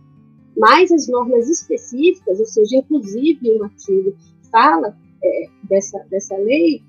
Mas 0.58 0.92
as 0.92 1.08
normas 1.08 1.48
específicas, 1.48 2.40
ou 2.40 2.46
seja, 2.46 2.78
inclusive 2.78 3.52
um 3.52 3.64
artigo 3.64 4.16
fala 4.52 4.98
é, 5.24 5.48
dessa, 5.64 6.00
dessa 6.10 6.36
lei, 6.38 6.82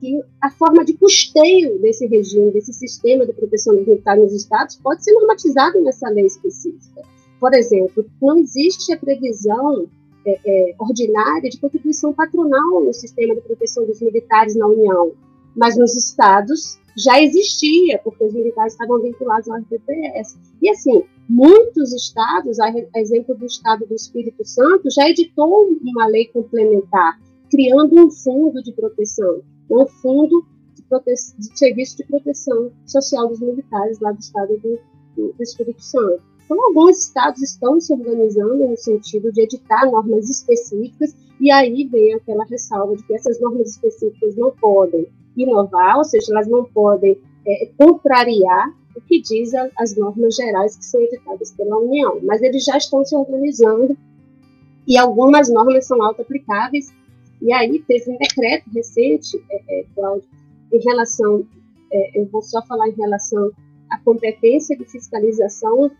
que 0.00 0.22
a 0.42 0.50
forma 0.50 0.84
de 0.84 0.92
custeio 0.92 1.78
desse 1.78 2.06
regime, 2.06 2.50
desse 2.50 2.72
sistema 2.72 3.24
de 3.24 3.32
proteção 3.32 3.74
militar 3.74 4.16
nos 4.18 4.34
estados, 4.34 4.76
pode 4.76 5.02
ser 5.02 5.12
normatizado 5.12 5.80
nessa 5.82 6.08
lei 6.10 6.26
específica. 6.26 7.02
Por 7.40 7.54
exemplo, 7.54 8.04
não 8.20 8.38
existe 8.38 8.92
a 8.92 8.98
previsão 8.98 9.86
é, 10.26 10.40
é, 10.44 10.74
ordinária 10.78 11.48
de 11.48 11.58
contribuição 11.58 12.12
patronal 12.12 12.84
no 12.84 12.92
sistema 12.92 13.34
de 13.34 13.40
proteção 13.42 13.86
dos 13.86 14.00
militares 14.00 14.56
na 14.56 14.66
União, 14.66 15.12
mas 15.54 15.76
nos 15.76 15.94
estados 15.94 16.78
já 16.96 17.22
existia, 17.22 17.98
porque 18.02 18.24
os 18.24 18.32
militares 18.32 18.72
estavam 18.72 19.00
vinculados 19.00 19.48
ao 19.48 19.58
RPPS. 19.58 20.38
E 20.62 20.70
assim, 20.70 21.04
muitos 21.28 21.92
estados, 21.92 22.58
a 22.58 22.72
exemplo 22.96 23.36
do 23.36 23.44
estado 23.44 23.86
do 23.86 23.94
Espírito 23.94 24.44
Santo, 24.44 24.90
já 24.90 25.08
editou 25.08 25.68
uma 25.82 26.06
lei 26.06 26.26
complementar, 26.28 27.20
criando 27.50 27.94
um 28.06 28.10
fundo 28.10 28.62
de 28.62 28.72
proteção, 28.72 29.42
um 29.70 29.86
fundo 29.86 30.44
de, 30.74 30.82
prote 30.82 31.12
de 31.38 31.58
serviço 31.58 31.98
de 31.98 32.04
proteção 32.04 32.72
social 32.86 33.28
dos 33.28 33.40
militares 33.40 34.00
lá 34.00 34.12
do 34.12 34.20
estado 34.20 34.58
do, 34.58 34.80
do 35.16 35.42
Espírito 35.42 35.82
Santo. 35.82 36.22
Então, 36.46 36.64
alguns 36.64 37.06
estados 37.06 37.42
estão 37.42 37.80
se 37.80 37.92
organizando 37.92 38.68
no 38.68 38.76
sentido 38.76 39.32
de 39.32 39.42
editar 39.42 39.84
normas 39.90 40.30
específicas, 40.30 41.14
e 41.40 41.50
aí 41.50 41.84
vem 41.84 42.14
aquela 42.14 42.44
ressalva 42.44 42.96
de 42.96 43.02
que 43.02 43.14
essas 43.14 43.40
normas 43.40 43.70
específicas 43.70 44.36
não 44.36 44.52
podem 44.52 45.06
inovar, 45.36 45.98
ou 45.98 46.04
seja, 46.04 46.32
elas 46.32 46.46
não 46.46 46.64
podem 46.64 47.18
é, 47.44 47.68
contrariar 47.76 48.72
o 48.96 49.00
que 49.00 49.20
diz 49.20 49.52
as 49.76 49.96
normas 49.96 50.36
gerais 50.36 50.76
que 50.76 50.84
são 50.84 51.00
editadas 51.02 51.52
pela 51.52 51.78
União, 51.78 52.20
mas 52.22 52.40
eles 52.40 52.64
já 52.64 52.76
estão 52.76 53.04
se 53.04 53.14
organizando 53.14 53.96
e 54.86 54.96
algumas 54.96 55.50
normas 55.50 55.86
são 55.86 56.00
auto-aplicáveis. 56.02 56.94
E 57.42 57.52
aí 57.52 57.80
teve 57.80 58.10
um 58.10 58.16
decreto 58.16 58.70
recente, 58.70 59.36
é, 59.50 59.80
é, 59.80 59.84
Cláudio, 59.94 60.28
em 60.72 60.78
relação, 60.78 61.44
é, 61.92 62.20
eu 62.20 62.26
vou 62.26 62.40
só 62.40 62.62
falar 62.62 62.88
em 62.88 62.94
relação 62.94 63.50
à 63.90 63.98
competência 63.98 64.76
de 64.76 64.84
fiscalização 64.84 65.90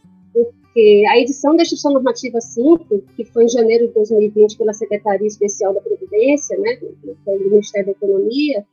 porque 0.44 1.04
a 1.08 1.18
edição 1.18 1.56
da 1.56 1.62
Instituição 1.62 1.92
Normativa 1.92 2.38
5, 2.38 3.02
que 3.16 3.24
foi 3.24 3.44
em 3.44 3.48
janeiro 3.48 3.86
de 3.88 3.94
2020 3.94 4.58
pela 4.58 4.74
Secretaria 4.74 5.26
Especial 5.26 5.72
da 5.72 5.80
Previdência, 5.80 6.58
né, 6.58 6.76
do 6.76 7.50
Ministério 7.50 7.86
da 7.86 7.92
Economia, 7.92 8.66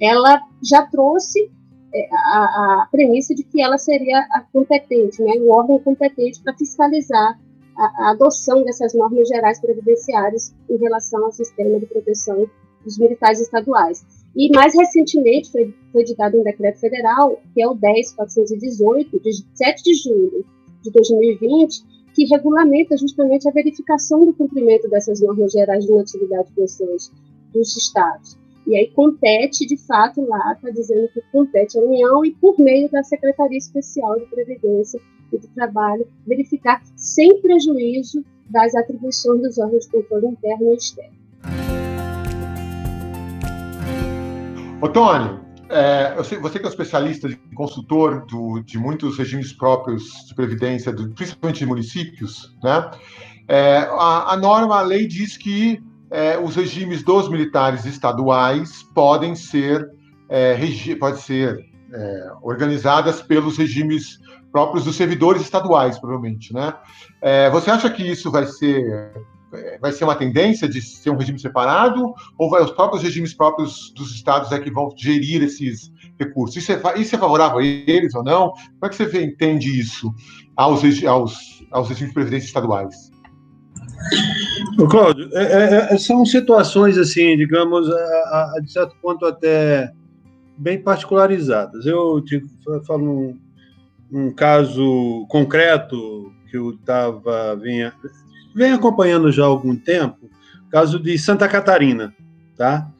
ela 0.00 0.42
já 0.62 0.86
trouxe 0.86 1.50
é, 1.94 2.08
a, 2.12 2.82
a, 2.82 2.88
premissa 2.92 3.34
de 3.34 3.42
que 3.42 3.62
ela 3.62 3.78
seria 3.78 4.18
a 4.32 4.44
competente, 4.52 5.22
né, 5.22 5.32
o 5.40 5.50
órgão 5.50 5.78
competente 5.78 6.42
para 6.42 6.54
fiscalizar 6.54 7.40
a, 7.76 7.82
a, 7.82 8.10
adoção 8.10 8.62
dessas 8.62 8.92
normas 8.92 9.26
gerais 9.26 9.58
previdenciárias 9.58 10.54
em 10.68 10.76
relação 10.76 11.24
ao 11.24 11.32
sistema 11.32 11.80
de 11.80 11.86
proteção 11.86 12.46
dos 12.84 12.98
militares 12.98 13.40
estaduais. 13.40 14.04
E 14.36 14.50
mais 14.54 14.74
recentemente 14.74 15.50
foi, 15.50 15.74
foi 15.90 16.02
editado 16.02 16.38
um 16.38 16.44
decreto 16.44 16.78
federal, 16.78 17.40
que 17.54 17.62
é 17.62 17.66
o 17.66 17.74
10.418, 17.74 19.20
de 19.22 19.32
7 19.54 19.82
de 19.82 19.94
julho 19.94 20.44
de 20.82 20.90
2020, 20.90 21.84
que 22.14 22.24
regulamenta 22.24 22.96
justamente 22.96 23.48
a 23.48 23.52
verificação 23.52 24.24
do 24.24 24.32
cumprimento 24.32 24.88
dessas 24.88 25.20
normas 25.20 25.52
gerais 25.52 25.84
de 25.84 25.92
natividade 25.92 26.48
e 26.50 26.54
pensões 26.54 27.12
dos 27.52 27.76
estados. 27.76 28.36
E 28.66 28.76
aí 28.76 28.90
compete, 28.90 29.66
de 29.66 29.76
fato, 29.76 30.20
lá 30.26 30.52
está 30.52 30.70
dizendo 30.70 31.08
que 31.08 31.22
compete 31.32 31.78
à 31.78 31.82
União 31.82 32.24
e 32.24 32.32
por 32.32 32.58
meio 32.58 32.90
da 32.90 33.02
Secretaria 33.02 33.56
Especial 33.56 34.18
de 34.18 34.26
Previdência 34.26 35.00
e 35.32 35.38
do 35.38 35.48
Trabalho, 35.48 36.06
verificar 36.26 36.82
sem 36.96 37.40
prejuízo 37.40 38.24
das 38.50 38.74
atribuições 38.74 39.40
dos 39.42 39.58
órgãos 39.58 39.84
de 39.84 39.90
controle 39.90 40.26
interno 40.26 40.72
e 40.72 40.76
externo. 40.76 41.18
Otônio, 44.80 45.40
é, 45.70 46.14
eu 46.16 46.24
sei, 46.24 46.38
você 46.38 46.58
que 46.58 46.64
é 46.64 46.68
um 46.68 46.70
especialista, 46.70 47.28
consultor 47.54 48.24
do, 48.26 48.60
de 48.60 48.78
muitos 48.78 49.18
regimes 49.18 49.52
próprios 49.52 50.26
de 50.26 50.34
previdência, 50.34 50.92
do, 50.92 51.10
principalmente 51.10 51.58
de 51.58 51.66
municípios, 51.66 52.56
né? 52.62 52.90
É, 53.46 53.78
a, 53.78 54.32
a, 54.32 54.36
norma, 54.36 54.78
a 54.78 54.82
lei 54.82 55.06
diz 55.06 55.36
que 55.36 55.82
é, 56.10 56.38
os 56.38 56.54
regimes 56.54 57.02
dos 57.02 57.28
militares 57.28 57.84
estaduais 57.86 58.82
podem 58.94 59.34
ser, 59.34 59.88
é, 60.28 60.54
regi, 60.54 60.94
pode 60.94 61.20
ser 61.20 61.58
é, 61.92 62.32
organizadas 62.42 63.22
pelos 63.22 63.56
regimes 63.56 64.18
próprios 64.52 64.84
dos 64.84 64.96
servidores 64.96 65.42
estaduais, 65.42 65.98
provavelmente, 65.98 66.52
né? 66.52 66.74
É, 67.20 67.50
você 67.50 67.70
acha 67.70 67.90
que 67.90 68.02
isso 68.02 68.30
vai 68.30 68.46
ser 68.46 69.12
vai 69.80 69.92
ser 69.92 70.04
uma 70.04 70.14
tendência 70.14 70.68
de 70.68 70.80
ser 70.82 71.10
um 71.10 71.16
regime 71.16 71.38
separado 71.38 72.14
ou 72.36 72.50
vai 72.50 72.62
os 72.62 72.70
próprios 72.70 73.02
regimes 73.02 73.34
próprios 73.34 73.92
dos 73.94 74.14
estados 74.14 74.52
é 74.52 74.58
que 74.58 74.70
vão 74.70 74.90
gerir 74.96 75.42
esses 75.42 75.92
recursos? 76.18 76.56
Isso 76.56 76.72
é, 76.72 76.98
isso 76.98 77.14
é 77.14 77.18
favorável 77.18 77.58
a 77.58 77.64
eles 77.64 78.14
ou 78.14 78.22
não? 78.22 78.50
Como 78.50 78.84
é 78.84 78.88
que 78.88 78.96
você 78.96 79.06
vê, 79.06 79.24
entende 79.24 79.78
isso 79.78 80.12
aos, 80.56 80.82
aos, 81.04 81.64
aos 81.70 81.88
regimes 81.88 82.10
de 82.10 82.14
previdência 82.14 82.46
estaduais? 82.46 83.10
Cláudio, 84.90 85.28
é, 85.32 85.42
é, 85.42 85.94
é, 85.94 85.98
são 85.98 86.24
situações 86.24 86.96
assim, 86.98 87.36
digamos, 87.36 87.90
a, 87.90 88.52
a, 88.56 88.60
de 88.62 88.72
certo 88.72 88.94
ponto 89.02 89.24
até 89.26 89.92
bem 90.56 90.80
particularizadas. 90.80 91.86
Eu 91.86 92.22
te 92.22 92.42
falo 92.86 93.04
um, 93.04 93.40
um 94.10 94.32
caso 94.32 95.26
concreto 95.28 96.32
que 96.50 96.56
eu 96.56 96.70
estava 96.70 97.56
vinha 97.56 97.92
vem 98.58 98.72
acompanhando 98.72 99.30
já 99.30 99.44
há 99.44 99.46
algum 99.46 99.76
tempo, 99.76 100.28
caso 100.70 100.98
de 100.98 101.16
Santa 101.18 101.48
Catarina, 101.48 102.12
tá? 102.56 102.90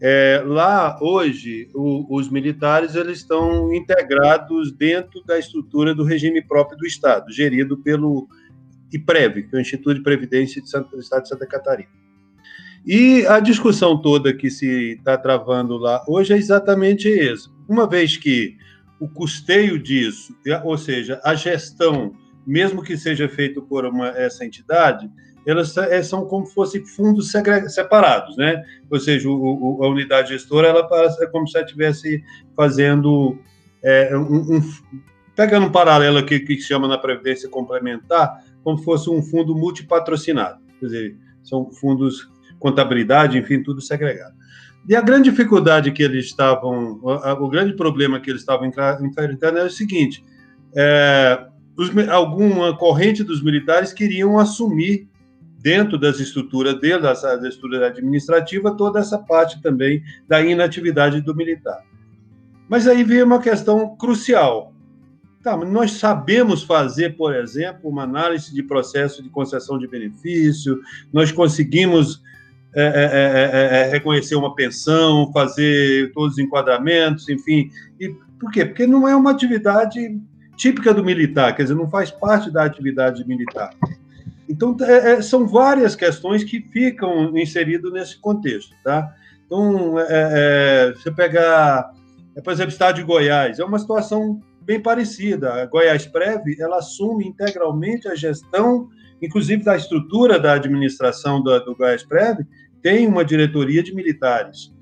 É, 0.00 0.42
lá 0.44 0.98
hoje 1.00 1.68
o, 1.72 2.16
os 2.16 2.28
militares 2.28 2.96
eles 2.96 3.18
estão 3.18 3.72
integrados 3.72 4.72
dentro 4.72 5.22
da 5.24 5.38
estrutura 5.38 5.94
do 5.94 6.02
regime 6.02 6.42
próprio 6.42 6.76
do 6.76 6.86
Estado, 6.86 7.30
gerido 7.30 7.78
pelo 7.78 8.26
IPREV, 8.92 9.44
que 9.44 9.54
é 9.54 9.58
o 9.58 9.60
Instituto 9.60 9.94
de 9.94 10.02
Previdência 10.02 10.60
do 10.60 10.98
Estado 10.98 11.22
de 11.22 11.28
Santa 11.28 11.46
Catarina. 11.46 11.88
E 12.84 13.24
a 13.26 13.38
discussão 13.38 14.00
toda 14.00 14.34
que 14.34 14.50
se 14.50 14.94
está 14.94 15.16
travando 15.16 15.76
lá 15.76 16.02
hoje 16.08 16.32
é 16.32 16.36
exatamente 16.36 17.08
isso. 17.08 17.54
Uma 17.68 17.86
vez 17.86 18.16
que 18.16 18.56
o 18.98 19.08
custeio 19.08 19.78
disso, 19.78 20.34
ou 20.64 20.76
seja, 20.76 21.20
a 21.22 21.34
gestão 21.36 22.12
mesmo 22.46 22.82
que 22.82 22.96
seja 22.96 23.28
feito 23.28 23.62
por 23.62 23.84
uma, 23.84 24.08
essa 24.08 24.44
entidade, 24.44 25.10
elas 25.46 25.76
é, 25.76 26.02
são 26.02 26.24
como 26.24 26.46
se 26.46 26.54
fossem 26.54 26.84
fundos 26.84 27.32
separados, 27.68 28.36
né? 28.36 28.62
Ou 28.90 28.98
seja, 28.98 29.28
o, 29.28 29.78
o, 29.78 29.84
a 29.84 29.88
unidade 29.88 30.30
gestora, 30.30 30.68
ela 30.68 30.88
é 31.20 31.26
como 31.26 31.48
se 31.48 31.56
ela 31.56 31.66
estivesse 31.66 32.22
fazendo 32.56 33.38
é, 33.82 34.16
um, 34.16 34.56
um, 34.56 34.60
pegando 35.34 35.66
um 35.66 35.72
paralelo 35.72 36.18
aqui 36.18 36.40
que 36.40 36.60
chama 36.60 36.86
na 36.86 36.96
previdência 36.96 37.48
complementar, 37.48 38.44
como 38.62 38.78
se 38.78 38.84
fosse 38.84 39.10
um 39.10 39.22
fundo 39.22 39.54
multipatrocinado, 39.54 40.60
quer 40.78 40.86
dizer, 40.86 41.16
são 41.42 41.70
fundos 41.72 42.30
contabilidade, 42.58 43.36
enfim, 43.36 43.60
tudo 43.60 43.80
segregado. 43.80 44.34
E 44.88 44.94
a 44.94 45.00
grande 45.00 45.30
dificuldade 45.30 45.90
que 45.90 46.02
eles 46.02 46.26
estavam, 46.26 47.00
o, 47.02 47.44
o 47.44 47.48
grande 47.48 47.74
problema 47.74 48.20
que 48.20 48.30
eles 48.30 48.42
estavam 48.42 48.68
enfrentando 48.68 49.58
era 49.58 49.66
o 49.66 49.70
seguinte: 49.70 50.24
é, 50.74 51.46
os, 51.76 51.90
alguma 52.08 52.76
corrente 52.76 53.22
dos 53.24 53.42
militares 53.42 53.92
queriam 53.92 54.38
assumir 54.38 55.08
dentro 55.60 55.96
das 55.96 56.18
estruturas 56.18 56.78
deles, 56.80 57.02
da, 57.02 57.36
da 57.36 57.48
estrutura 57.48 57.86
administrativa, 57.86 58.76
toda 58.76 58.98
essa 58.98 59.16
parte 59.16 59.62
também 59.62 60.02
da 60.28 60.40
inatividade 60.42 61.20
do 61.20 61.34
militar. 61.34 61.82
Mas 62.68 62.88
aí 62.88 63.04
veio 63.04 63.24
uma 63.24 63.40
questão 63.40 63.96
crucial. 63.96 64.72
Tá, 65.42 65.56
nós 65.56 65.92
sabemos 65.92 66.62
fazer, 66.62 67.16
por 67.16 67.34
exemplo, 67.34 67.90
uma 67.90 68.02
análise 68.02 68.54
de 68.54 68.62
processo 68.62 69.22
de 69.22 69.28
concessão 69.28 69.78
de 69.78 69.88
benefício, 69.88 70.80
nós 71.12 71.32
conseguimos 71.32 72.22
é, 72.74 72.82
é, 72.84 73.80
é, 73.80 73.90
reconhecer 73.90 74.34
uma 74.34 74.54
pensão, 74.54 75.30
fazer 75.32 76.12
todos 76.12 76.34
os 76.34 76.38
enquadramentos, 76.38 77.28
enfim. 77.28 77.70
E 78.00 78.08
por 78.40 78.50
quê? 78.50 78.64
Porque 78.64 78.86
não 78.86 79.06
é 79.06 79.14
uma 79.14 79.30
atividade 79.30 80.18
típica 80.62 80.94
do 80.94 81.04
militar, 81.04 81.56
quer 81.56 81.64
dizer, 81.64 81.74
não 81.74 81.90
faz 81.90 82.12
parte 82.12 82.48
da 82.48 82.64
atividade 82.64 83.26
militar. 83.26 83.74
Então, 84.48 84.76
é, 84.80 85.14
é, 85.14 85.22
são 85.22 85.44
várias 85.44 85.96
questões 85.96 86.44
que 86.44 86.60
ficam 86.60 87.36
inseridas 87.36 87.92
nesse 87.92 88.16
contexto, 88.20 88.72
tá? 88.84 89.12
Então, 89.44 89.98
é, 89.98 90.06
é, 90.08 90.92
você 90.92 91.10
pegar, 91.10 91.92
é, 92.36 92.40
por 92.40 92.52
exemplo, 92.52 92.70
o 92.70 92.72
estado 92.72 92.94
de 92.94 93.02
Goiás, 93.02 93.58
é 93.58 93.64
uma 93.64 93.78
situação 93.78 94.40
bem 94.60 94.80
parecida. 94.80 95.52
A 95.62 95.66
Goiás 95.66 96.06
Prev, 96.06 96.44
ela 96.60 96.78
assume 96.78 97.26
integralmente 97.26 98.06
a 98.06 98.14
gestão, 98.14 98.88
inclusive 99.20 99.64
da 99.64 99.76
estrutura 99.76 100.38
da 100.38 100.52
administração 100.52 101.42
do, 101.42 101.58
do 101.64 101.74
Goiás 101.74 102.04
Prev, 102.04 102.46
tem 102.80 103.08
uma 103.08 103.24
diretoria 103.24 103.82
de 103.82 103.92
militares. 103.92 104.72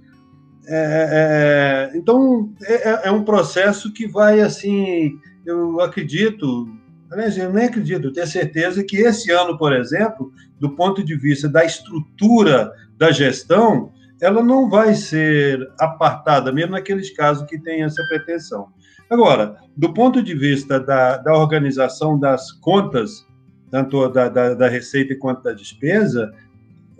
É, 0.68 1.90
é, 1.92 1.96
então, 1.96 2.52
é, 2.64 3.08
é, 3.08 3.10
um 3.10 3.24
processo 3.24 3.90
que 3.94 4.06
vai, 4.06 4.40
assim, 4.40 5.18
eu 5.50 5.80
acredito, 5.80 6.68
aliás, 7.10 7.36
eu 7.36 7.52
nem 7.52 7.66
acredito, 7.66 8.06
eu 8.06 8.12
tenho 8.12 8.26
certeza 8.26 8.84
que 8.84 8.96
esse 8.98 9.30
ano, 9.30 9.58
por 9.58 9.72
exemplo, 9.72 10.32
do 10.58 10.74
ponto 10.74 11.04
de 11.04 11.16
vista 11.16 11.48
da 11.48 11.64
estrutura 11.64 12.72
da 12.96 13.10
gestão, 13.10 13.92
ela 14.20 14.42
não 14.42 14.68
vai 14.68 14.94
ser 14.94 15.66
apartada, 15.78 16.52
mesmo 16.52 16.72
naqueles 16.72 17.10
casos 17.10 17.46
que 17.48 17.58
tem 17.58 17.82
essa 17.82 18.02
pretensão. 18.08 18.68
Agora, 19.08 19.56
do 19.76 19.92
ponto 19.92 20.22
de 20.22 20.34
vista 20.34 20.78
da, 20.78 21.16
da 21.16 21.34
organização 21.34 22.18
das 22.18 22.52
contas, 22.52 23.26
tanto 23.70 24.08
da, 24.08 24.28
da, 24.28 24.54
da 24.54 24.68
receita 24.68 25.16
quanto 25.16 25.42
da 25.42 25.52
despesa, 25.52 26.30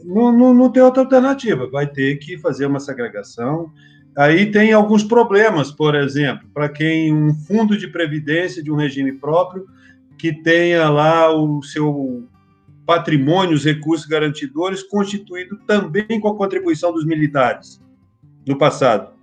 não, 0.03 0.33
não, 0.33 0.55
não 0.55 0.73
tem 0.73 0.83
outra 0.83 1.03
alternativa. 1.03 1.69
Vai 1.71 1.87
ter 1.87 2.17
que 2.17 2.39
fazer 2.39 2.67
uma 2.67 2.81
segregação, 2.81 3.71
Aí 4.20 4.50
tem 4.50 4.70
alguns 4.70 5.02
problemas, 5.02 5.72
por 5.72 5.94
exemplo, 5.94 6.46
para 6.52 6.68
quem 6.68 7.11
um 7.11 7.33
fundo 7.33 7.74
de 7.74 7.88
previdência 7.88 8.62
de 8.62 8.70
um 8.70 8.76
regime 8.76 9.12
próprio 9.12 9.66
que 10.18 10.30
tenha 10.30 10.90
lá 10.90 11.35
o 11.35 11.62
seu 11.62 12.28
patrimônio, 12.85 13.54
os 13.54 13.64
recursos 13.64 14.06
garantidores, 14.06 14.83
constituído 14.83 15.56
também 15.66 16.20
com 16.20 16.28
a 16.28 16.37
contribuição 16.37 16.92
dos 16.92 17.06
militares 17.06 17.80
no 18.46 18.59
passado. 18.59 19.14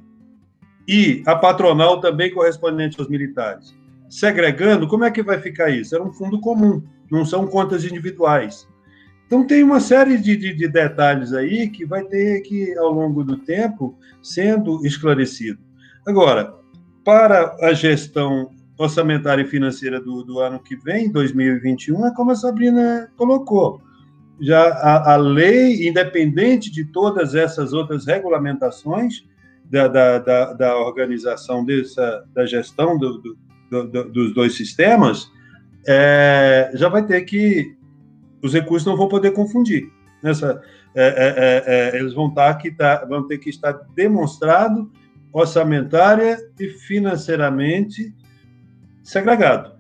E 0.88 1.22
a 1.28 1.36
patronal 1.36 2.02
também 2.02 2.34
correspondente 2.34 3.00
aos 3.00 3.08
militares. 3.08 3.78
Segregando, 4.10 4.88
como 4.88 5.04
é 5.04 5.12
que 5.12 5.22
vai 5.22 5.40
ficar 5.40 5.70
isso? 5.70 5.94
Era 5.94 6.04
um 6.04 6.12
fundo 6.12 6.40
comum, 6.40 6.82
não 7.12 7.24
são 7.24 7.46
contas 7.46 7.86
individuais. 7.86 8.68
Então, 9.28 9.46
tem 9.46 9.62
uma 9.62 9.82
série 9.82 10.18
de, 10.18 10.38
de, 10.38 10.54
de, 10.54 10.68
detalhes 10.70 11.34
aí 11.34 11.70
que 11.70 11.86
vai 11.86 12.04
ter 12.06 12.42
que, 12.42 12.76
ao 12.78 12.92
longo 12.92 13.26
do 13.26 13.38
tempo, 13.38 14.00
sendo 14.24 14.86
esclarecido. 14.86 15.60
Agora, 16.08 16.56
para 17.04 17.56
a 17.62 17.74
gestão 17.74 18.50
orçamentária 18.78 19.42
e 19.42 19.48
financeira 19.48 20.00
do, 20.00 20.24
do 20.24 20.40
ano 20.40 20.60
que 20.60 20.78
vem, 20.78 21.12
2021, 21.12 22.08
é 22.08 22.14
como 22.16 22.32
a 22.32 22.36
Sabrina 22.36 23.12
colocou. 23.18 23.82
Já 24.40 24.70
a, 24.70 25.14
a 25.14 25.16
lei, 25.18 25.88
independente 25.88 26.72
de 26.72 26.86
todas 26.86 27.36
essas 27.36 27.74
outras 27.74 28.06
regulamentações 28.06 29.26
da, 29.66 29.90
da, 29.90 30.20
da, 30.20 30.54
da 30.54 30.78
organização 30.78 31.66
dessa, 31.66 32.24
da 32.34 32.46
gestão 32.46 32.98
do, 32.98 33.18
do, 33.18 33.88
do, 33.88 34.04
dos 34.10 34.34
dois 34.34 34.56
sistemas, 34.56 35.30
é, 35.88 36.72
já 36.76 36.88
vai 36.88 37.06
ter 37.06 37.22
que 37.22 37.77
os 38.42 38.54
recursos 38.54 38.86
não 38.86 38.98
vão 38.98 39.08
poder 39.08 39.32
confundir. 39.32 39.90
Nessa, 40.22 40.62
é, 40.96 41.06
é, 41.06 41.94
é, 41.94 41.96
é 41.96 42.00
eles 42.00 42.14
vão, 42.14 42.28
estar 42.28 42.56
tá 42.56 42.70
tá, 42.78 43.06
vão 43.06 43.28
ter 43.28 43.38
que 43.38 43.50
estar 43.50 43.74
demonstrado 43.96 44.92
orçamentária 45.32 46.38
e 46.60 46.70
financeiramente 46.70 48.14
segregado. 49.04 49.76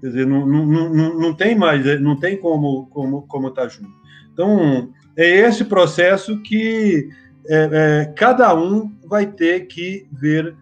Quer 0.00 0.08
dizer, 0.08 0.26
não, 0.26 0.46
não, 0.46 0.66
não, 0.66 1.18
não 1.18 1.34
tem 1.34 1.56
mais, 1.56 1.86
é, 1.86 1.98
não 1.98 2.16
tem 2.16 2.36
como 2.36 2.86
como 2.86 3.22
como 3.22 3.48
estar 3.48 3.62
tá 3.62 3.68
junto. 3.68 3.92
Então 4.32 4.92
é 5.16 5.24
esse 5.24 5.64
processo 5.64 6.42
que 6.42 7.08
é, 7.48 8.12
cada 8.16 8.54
um 8.54 8.92
vai 9.06 9.26
ter 9.26 9.66
que 9.66 10.06
ver 10.12 10.54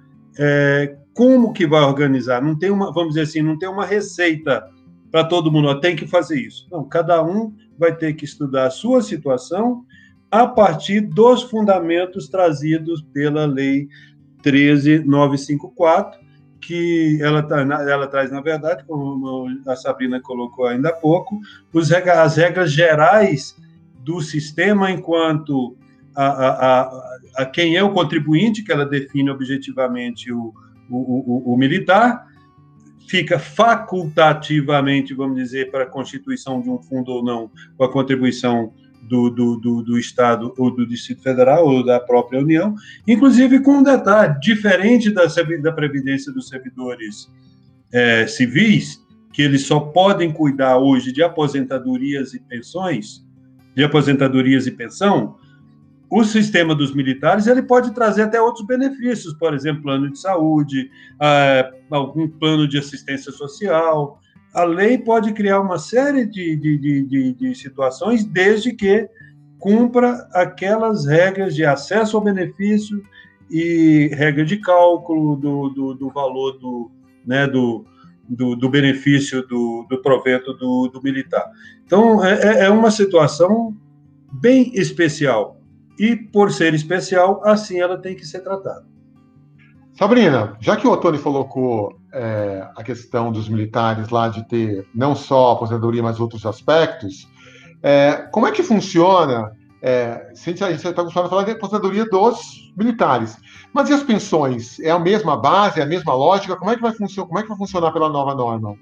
como 1.14 1.52
que 1.52 1.66
vai 1.66 1.82
organizar. 1.82 2.42
Não 2.42 2.56
tem 2.56 2.70
uma, 2.70 2.92
vamos 2.92 3.10
dizer 3.10 3.22
assim, 3.22 3.42
não 3.42 3.58
tem 3.58 3.68
uma 3.68 3.84
receita 3.84 4.64
para 5.12 5.24
todo 5.24 5.52
mundo, 5.52 5.78
tem 5.78 5.94
que 5.94 6.06
fazer 6.06 6.40
isso. 6.40 6.66
Não, 6.72 6.82
cada 6.82 7.22
um 7.22 7.54
vai 7.78 7.94
ter 7.94 8.14
que 8.14 8.24
estudar 8.24 8.66
a 8.66 8.70
sua 8.70 9.02
situação 9.02 9.84
a 10.30 10.46
partir 10.46 11.02
dos 11.02 11.42
fundamentos 11.42 12.28
trazidos 12.28 13.02
pela 13.12 13.44
Lei 13.44 13.88
13954, 14.42 16.18
que 16.58 17.18
ela, 17.20 17.42
tá, 17.42 17.60
ela 17.60 18.06
traz, 18.06 18.32
na 18.32 18.40
verdade, 18.40 18.84
como 18.86 19.46
a 19.66 19.76
Sabrina 19.76 20.18
colocou 20.20 20.64
ainda 20.64 20.88
há 20.88 20.92
pouco, 20.92 21.38
os, 21.72 21.92
as 21.92 22.36
regras 22.36 22.72
gerais 22.72 23.54
do 23.98 24.22
sistema 24.22 24.90
enquanto 24.90 25.76
a, 26.14 26.24
a, 26.24 26.80
a, 26.80 27.18
a, 27.38 27.46
quem 27.46 27.76
é 27.76 27.82
o 27.82 27.92
contribuinte, 27.92 28.62
que 28.62 28.72
ela 28.72 28.86
define 28.86 29.30
objetivamente 29.30 30.32
o, 30.32 30.54
o, 30.88 31.50
o, 31.50 31.54
o 31.54 31.56
militar, 31.58 32.26
fica 33.08 33.38
facultativamente, 33.38 35.14
vamos 35.14 35.36
dizer, 35.36 35.70
para 35.70 35.84
a 35.84 35.88
constituição 35.88 36.60
de 36.60 36.70
um 36.70 36.78
fundo 36.78 37.12
ou 37.12 37.24
não, 37.24 37.50
com 37.76 37.84
a 37.84 37.92
contribuição 37.92 38.72
do, 39.02 39.28
do, 39.28 39.56
do, 39.56 39.82
do, 39.82 39.98
Estado 39.98 40.54
ou 40.56 40.70
do 40.70 40.86
Distrito 40.86 41.22
Federal 41.22 41.66
ou 41.66 41.84
da 41.84 42.00
própria 42.00 42.40
União, 42.40 42.74
inclusive 43.06 43.60
com 43.60 43.78
um 43.78 43.82
detalhe, 43.82 44.38
diferente 44.40 45.10
da, 45.10 45.24
da 45.60 45.72
Previdência 45.72 46.32
dos 46.32 46.48
servidores 46.48 47.30
é, 47.92 48.26
civis, 48.26 49.02
que 49.32 49.42
eles 49.42 49.66
só 49.66 49.80
podem 49.80 50.32
cuidar 50.32 50.78
hoje 50.78 51.12
de 51.12 51.22
aposentadorias 51.22 52.34
e 52.34 52.40
pensões, 52.40 53.24
de 53.74 53.82
aposentadorias 53.82 54.66
e 54.66 54.70
pensão, 54.70 55.36
o 56.12 56.22
sistema 56.24 56.74
dos 56.74 56.94
militares 56.94 57.46
ele 57.46 57.62
pode 57.62 57.94
trazer 57.94 58.24
até 58.24 58.38
outros 58.38 58.66
benefícios, 58.66 59.32
por 59.32 59.54
exemplo, 59.54 59.84
plano 59.84 60.12
de 60.12 60.18
saúde, 60.18 60.90
é, 61.18 61.72
algum 61.90 62.28
plano 62.28 62.68
de 62.68 62.76
assistência 62.76 63.32
social. 63.32 64.20
A 64.52 64.62
lei 64.62 64.98
pode 64.98 65.32
criar 65.32 65.58
uma 65.60 65.78
série 65.78 66.26
de, 66.26 66.54
de, 66.54 67.06
de, 67.06 67.32
de 67.32 67.54
situações, 67.54 68.26
desde 68.26 68.74
que 68.74 69.08
cumpra 69.58 70.28
aquelas 70.34 71.06
regras 71.06 71.54
de 71.54 71.64
acesso 71.64 72.18
ao 72.18 72.22
benefício 72.22 73.02
e 73.50 74.10
regra 74.12 74.44
de 74.44 74.58
cálculo 74.58 75.34
do, 75.34 75.70
do, 75.70 75.94
do 75.94 76.10
valor 76.10 76.58
do, 76.58 76.90
né, 77.24 77.46
do, 77.46 77.86
do, 78.28 78.54
do, 78.54 78.68
benefício 78.68 79.40
do, 79.48 79.86
do 79.88 80.02
provento 80.02 80.52
do, 80.52 80.88
do 80.88 81.02
militar. 81.02 81.50
Então, 81.86 82.22
é, 82.22 82.34
é, 82.34 82.64
é 82.64 82.68
uma 82.68 82.90
situação 82.90 83.74
bem 84.30 84.72
especial. 84.74 85.61
E, 85.98 86.16
por 86.16 86.52
ser 86.52 86.74
especial, 86.74 87.40
assim 87.44 87.80
ela 87.80 87.98
tem 87.98 88.16
que 88.16 88.24
ser 88.24 88.40
tratada. 88.40 88.84
Sabrina, 89.94 90.56
já 90.58 90.76
que 90.76 90.86
o 90.86 90.90
Otoni 90.90 91.18
colocou 91.18 92.00
é, 92.12 92.66
a 92.76 92.82
questão 92.82 93.30
dos 93.30 93.48
militares 93.48 94.08
lá 94.08 94.28
de 94.28 94.46
ter 94.48 94.86
não 94.94 95.14
só 95.14 95.50
a 95.50 95.52
aposentadoria, 95.52 96.02
mas 96.02 96.18
outros 96.18 96.46
aspectos, 96.46 97.28
é, 97.82 98.28
como 98.32 98.46
é 98.46 98.52
que 98.52 98.62
funciona 98.62 99.52
é, 99.82 100.30
a 100.30 100.34
gente 100.46 100.62
está 100.62 100.90
acostumado 100.90 101.26
a 101.26 101.28
falar 101.28 101.42
de 101.42 101.50
aposentadoria 101.50 102.06
dos 102.06 102.72
militares. 102.76 103.36
Mas 103.72 103.90
e 103.90 103.92
as 103.92 104.04
pensões? 104.04 104.78
É 104.78 104.92
a 104.92 104.98
mesma 104.98 105.36
base, 105.36 105.80
é 105.80 105.82
a 105.82 105.86
mesma 105.86 106.14
lógica? 106.14 106.54
Como 106.54 106.70
é 106.70 106.76
que 106.76 106.82
vai, 106.82 106.92
funcionar, 106.92 107.26
como 107.26 107.38
é 107.40 107.42
que 107.42 107.48
vai 107.48 107.58
funcionar 107.58 107.90
pela 107.90 108.08
nova 108.08 108.32
norma? 108.32 108.76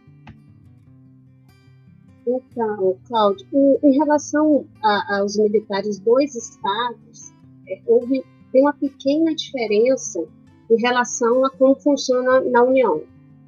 Então, 2.36 2.96
Cláudio, 3.08 3.46
em, 3.82 3.92
relação 3.96 4.66
a, 4.82 5.18
aos 5.18 5.36
militares 5.36 5.98
dos 5.98 6.34
estados, 6.34 7.32
é, 7.68 7.80
houve 7.86 8.22
tem 8.52 8.62
uma 8.62 8.72
pequena 8.72 9.34
diferença 9.34 10.24
em 10.70 10.80
relação 10.80 11.44
a 11.44 11.50
como 11.50 11.74
funciona 11.76 12.40
na 12.40 12.62
União. 12.62 13.02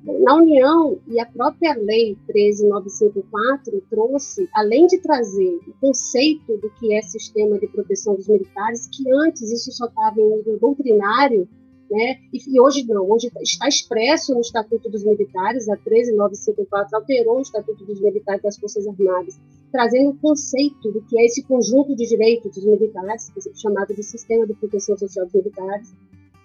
Na 0.05 0.35
União, 0.35 0.99
e 1.07 1.21
a 1.21 1.27
própria 1.27 1.77
Lei 1.77 2.17
13954 2.27 3.83
trouxe, 3.89 4.49
além 4.53 4.87
de 4.89 4.99
trazer 4.99 5.61
o 5.67 5.73
conceito 5.81 6.57
do 6.57 6.69
que 6.71 6.93
é 6.93 7.03
sistema 7.03 7.57
de 7.57 7.69
proteção 7.69 8.17
dos 8.17 8.27
militares, 8.27 8.89
que 8.89 9.05
antes 9.13 9.43
isso 9.53 9.71
só 9.71 9.87
estava 9.87 10.21
em 10.21 10.37
nível 10.39 10.59
doutrinário, 10.59 11.49
né? 11.93 12.19
E, 12.33 12.59
hoje 12.59 12.87
não, 12.89 13.09
hoje 13.11 13.31
está 13.43 13.69
expresso 13.69 14.35
no 14.35 14.41
Estatuto 14.41 14.89
dos 14.89 15.05
Militares, 15.05 15.69
a 15.69 15.77
13954 15.77 16.97
alterou 16.97 17.37
o 17.37 17.43
Estatuto 17.43 17.85
dos 17.85 18.01
Militares 18.01 18.43
das 18.43 18.59
Forças 18.59 18.87
Armadas, 18.87 19.39
trazendo 19.71 20.11
o 20.11 20.17
conceito 20.17 20.91
do 20.91 21.03
que 21.03 21.21
é 21.21 21.27
esse 21.27 21.43
conjunto 21.43 21.95
de 21.95 22.07
direitos 22.07 22.55
dos 22.55 22.65
militares, 22.65 23.31
é 23.37 23.55
chamado 23.55 23.95
de 23.95 24.03
Sistema 24.03 24.47
de 24.47 24.55
Proteção 24.55 24.97
Social 24.97 25.27
dos 25.27 25.35
Militares. 25.35 25.95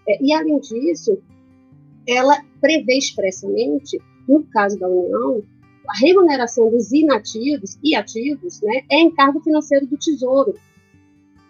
É, 0.06 0.22
e, 0.22 0.34
além 0.34 0.60
disso, 0.60 1.18
ela 2.06 2.44
prevê 2.60 2.98
expressamente, 2.98 4.02
no 4.28 4.44
caso 4.44 4.78
da 4.78 4.88
União, 4.90 5.42
a 5.88 5.98
remuneração 5.98 6.70
dos 6.70 6.92
inativos 6.92 7.78
e 7.82 7.96
ativos 7.96 8.62
né, 8.62 8.84
é 8.92 9.00
encargo 9.00 9.40
financeiro 9.40 9.88
do 9.88 9.98
Tesouro. 9.98 10.56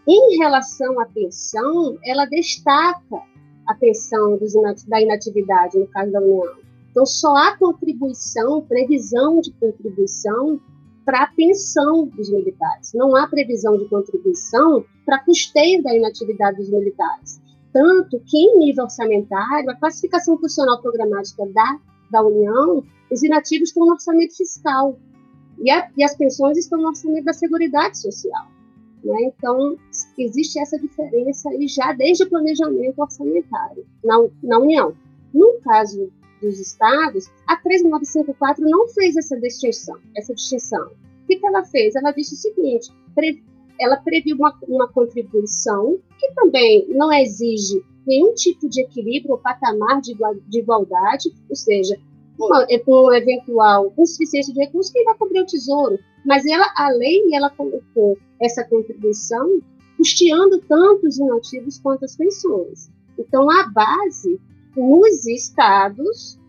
Em 0.07 0.37
relação 0.37 0.99
à 0.99 1.05
pensão, 1.05 1.97
ela 2.05 2.25
destaca 2.25 3.23
a 3.67 3.75
pensão 3.75 4.37
dos, 4.37 4.53
da 4.87 5.01
inatividade, 5.01 5.77
no 5.77 5.87
caso 5.87 6.11
da 6.11 6.19
União. 6.19 6.55
Então, 6.91 7.05
só 7.05 7.35
há 7.35 7.57
contribuição, 7.57 8.61
previsão 8.61 9.39
de 9.39 9.51
contribuição 9.51 10.59
para 11.05 11.23
a 11.23 11.27
pensão 11.27 12.05
dos 12.07 12.29
militares. 12.29 12.91
Não 12.93 13.15
há 13.15 13.27
previsão 13.27 13.77
de 13.77 13.85
contribuição 13.85 14.83
para 15.05 15.19
custeio 15.19 15.81
da 15.83 15.95
inatividade 15.95 16.57
dos 16.57 16.69
militares. 16.69 17.39
Tanto 17.71 18.19
que, 18.25 18.37
em 18.37 18.59
nível 18.59 18.85
orçamentário, 18.85 19.69
a 19.69 19.75
classificação 19.75 20.37
funcional 20.37 20.81
programática 20.81 21.45
da, 21.47 21.79
da 22.11 22.23
União, 22.23 22.83
os 23.11 23.23
inativos 23.23 23.69
estão 23.69 23.85
no 23.85 23.93
orçamento 23.93 24.35
fiscal 24.35 24.97
e, 25.59 25.69
a, 25.69 25.89
e 25.95 26.03
as 26.03 26.15
pensões 26.15 26.57
estão 26.57 26.81
no 26.81 26.87
orçamento 26.87 27.25
da 27.25 27.33
Seguridade 27.33 27.99
Social. 27.99 28.47
Né? 29.03 29.15
Então, 29.23 29.77
existe 30.17 30.59
essa 30.59 30.77
diferença 30.79 31.49
aí 31.49 31.67
já 31.67 31.93
desde 31.93 32.23
o 32.23 32.29
planejamento 32.29 32.99
orçamentário 32.99 33.85
na, 34.03 34.15
na 34.43 34.59
União. 34.59 34.95
No 35.33 35.59
caso 35.63 36.11
dos 36.41 36.59
estados, 36.59 37.29
a 37.47 37.55
13954 37.57 38.63
não 38.67 38.87
fez 38.89 39.15
essa 39.17 39.39
distinção. 39.39 39.97
Essa 40.15 40.33
distinção. 40.33 40.87
O 40.87 41.27
que, 41.27 41.37
que 41.37 41.45
ela 41.45 41.63
fez? 41.65 41.95
Ela 41.95 42.11
disse 42.11 42.35
o 42.35 42.37
seguinte: 42.37 42.91
pre, 43.13 43.43
ela 43.79 43.97
previu 43.97 44.35
uma, 44.37 44.57
uma 44.67 44.87
contribuição 44.87 45.99
que 46.19 46.31
também 46.33 46.87
não 46.89 47.11
exige 47.11 47.83
nenhum 48.05 48.33
tipo 48.33 48.69
de 48.69 48.81
equilíbrio 48.81 49.33
ou 49.33 49.37
patamar 49.37 50.01
de, 50.01 50.15
de 50.47 50.59
igualdade, 50.59 51.33
ou 51.49 51.55
seja, 51.55 51.99
uma, 52.39 52.65
é, 52.69 52.79
com 52.79 53.13
eventual 53.13 53.93
insuficiência 53.97 54.53
de 54.53 54.59
recursos, 54.59 54.91
quem 54.91 55.03
vai 55.03 55.15
cobrir 55.15 55.41
o 55.41 55.45
tesouro? 55.45 55.99
Mas 56.25 56.45
ela, 56.45 56.71
a 56.75 56.89
lei, 56.89 57.23
ela 57.33 57.49
colocou 57.49 58.17
essa 58.39 58.63
contribuição 58.63 59.59
custeando 59.97 60.59
tanto 60.59 61.07
os 61.07 61.17
inativos 61.17 61.79
quanto 61.79 62.05
as 62.05 62.15
pensões. 62.15 62.89
Então, 63.17 63.49
a 63.49 63.67
base, 63.67 64.39
nos 64.75 65.25
estados, 65.25 66.39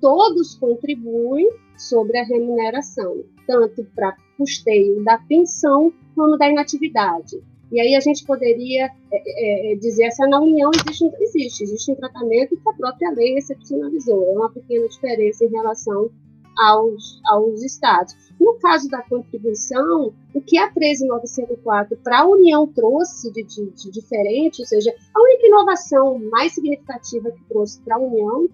todos 0.00 0.54
contribuem 0.54 1.50
sobre 1.76 2.18
a 2.18 2.24
remuneração, 2.24 3.22
tanto 3.46 3.84
para 3.94 4.16
custeio 4.36 5.04
da 5.04 5.18
pensão 5.18 5.92
como 6.14 6.36
da 6.38 6.48
inatividade. 6.48 7.42
E 7.70 7.80
aí 7.80 7.94
a 7.94 8.00
gente 8.00 8.24
poderia 8.24 8.86
é, 8.86 8.92
é, 9.12 9.72
é 9.72 9.76
dizer 9.76 10.10
se 10.10 10.26
na 10.26 10.40
União 10.40 10.70
existe, 10.74 11.10
existe, 11.20 11.64
existe 11.64 11.92
um 11.92 11.96
tratamento 11.96 12.56
que 12.56 12.68
a 12.68 12.72
própria 12.72 13.10
lei 13.10 13.36
excepcionalizou. 13.36 14.24
É 14.26 14.32
uma 14.32 14.50
pequena 14.50 14.88
diferença 14.88 15.44
em 15.44 15.48
relação 15.48 16.10
aos, 16.58 17.20
aos 17.26 17.62
estados. 17.62 18.14
No 18.38 18.54
caso 18.54 18.88
da 18.88 19.02
contribuição, 19.02 20.12
o 20.34 20.40
que 20.40 20.58
a 20.58 20.70
13954 20.70 21.96
para 22.02 22.20
a 22.20 22.26
União 22.26 22.66
trouxe 22.66 23.32
de, 23.32 23.42
de, 23.42 23.70
de 23.70 23.90
diferente, 23.90 24.60
ou 24.60 24.66
seja, 24.66 24.94
a 25.14 25.20
única 25.20 25.46
inovação 25.46 26.18
mais 26.30 26.52
significativa 26.52 27.30
que 27.30 27.44
trouxe 27.48 27.80
para 27.80 27.96
a 27.96 27.98
União 27.98 28.48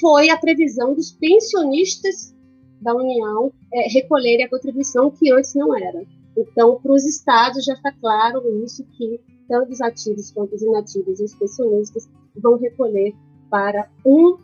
foi 0.00 0.30
a 0.30 0.36
previsão 0.36 0.94
dos 0.94 1.12
pensionistas 1.12 2.34
da 2.80 2.94
União 2.94 3.52
é, 3.72 3.88
recolherem 3.88 4.44
a 4.44 4.50
contribuição 4.50 5.10
que 5.10 5.32
antes 5.32 5.54
não 5.54 5.76
era. 5.76 6.04
Então, 6.36 6.78
para 6.82 6.92
os 6.92 7.04
estados 7.04 7.64
já 7.64 7.74
está 7.74 7.92
claro 7.92 8.42
isso 8.64 8.84
que 8.96 9.20
tanto 9.48 9.72
os 9.72 9.80
ativos 9.80 10.30
quanto 10.30 10.54
os 10.54 10.62
inativos 10.62 11.20
e 11.20 11.24
os 11.24 11.34
pensionistas 11.34 12.08
vão 12.36 12.58
recolher 12.58 13.14
para 13.50 13.88
um, 14.04 14.36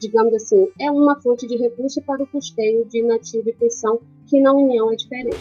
digamos 0.00 0.34
assim, 0.34 0.68
é 0.80 0.90
uma 0.90 1.20
fonte 1.20 1.46
de 1.46 1.56
recurso 1.56 2.00
para 2.02 2.22
o 2.22 2.26
custeio 2.26 2.84
de 2.86 3.00
inativo 3.00 3.48
e 3.48 3.52
pensão, 3.52 4.00
que 4.26 4.40
na 4.40 4.52
União 4.52 4.90
é 4.92 4.96
diferente. 4.96 5.38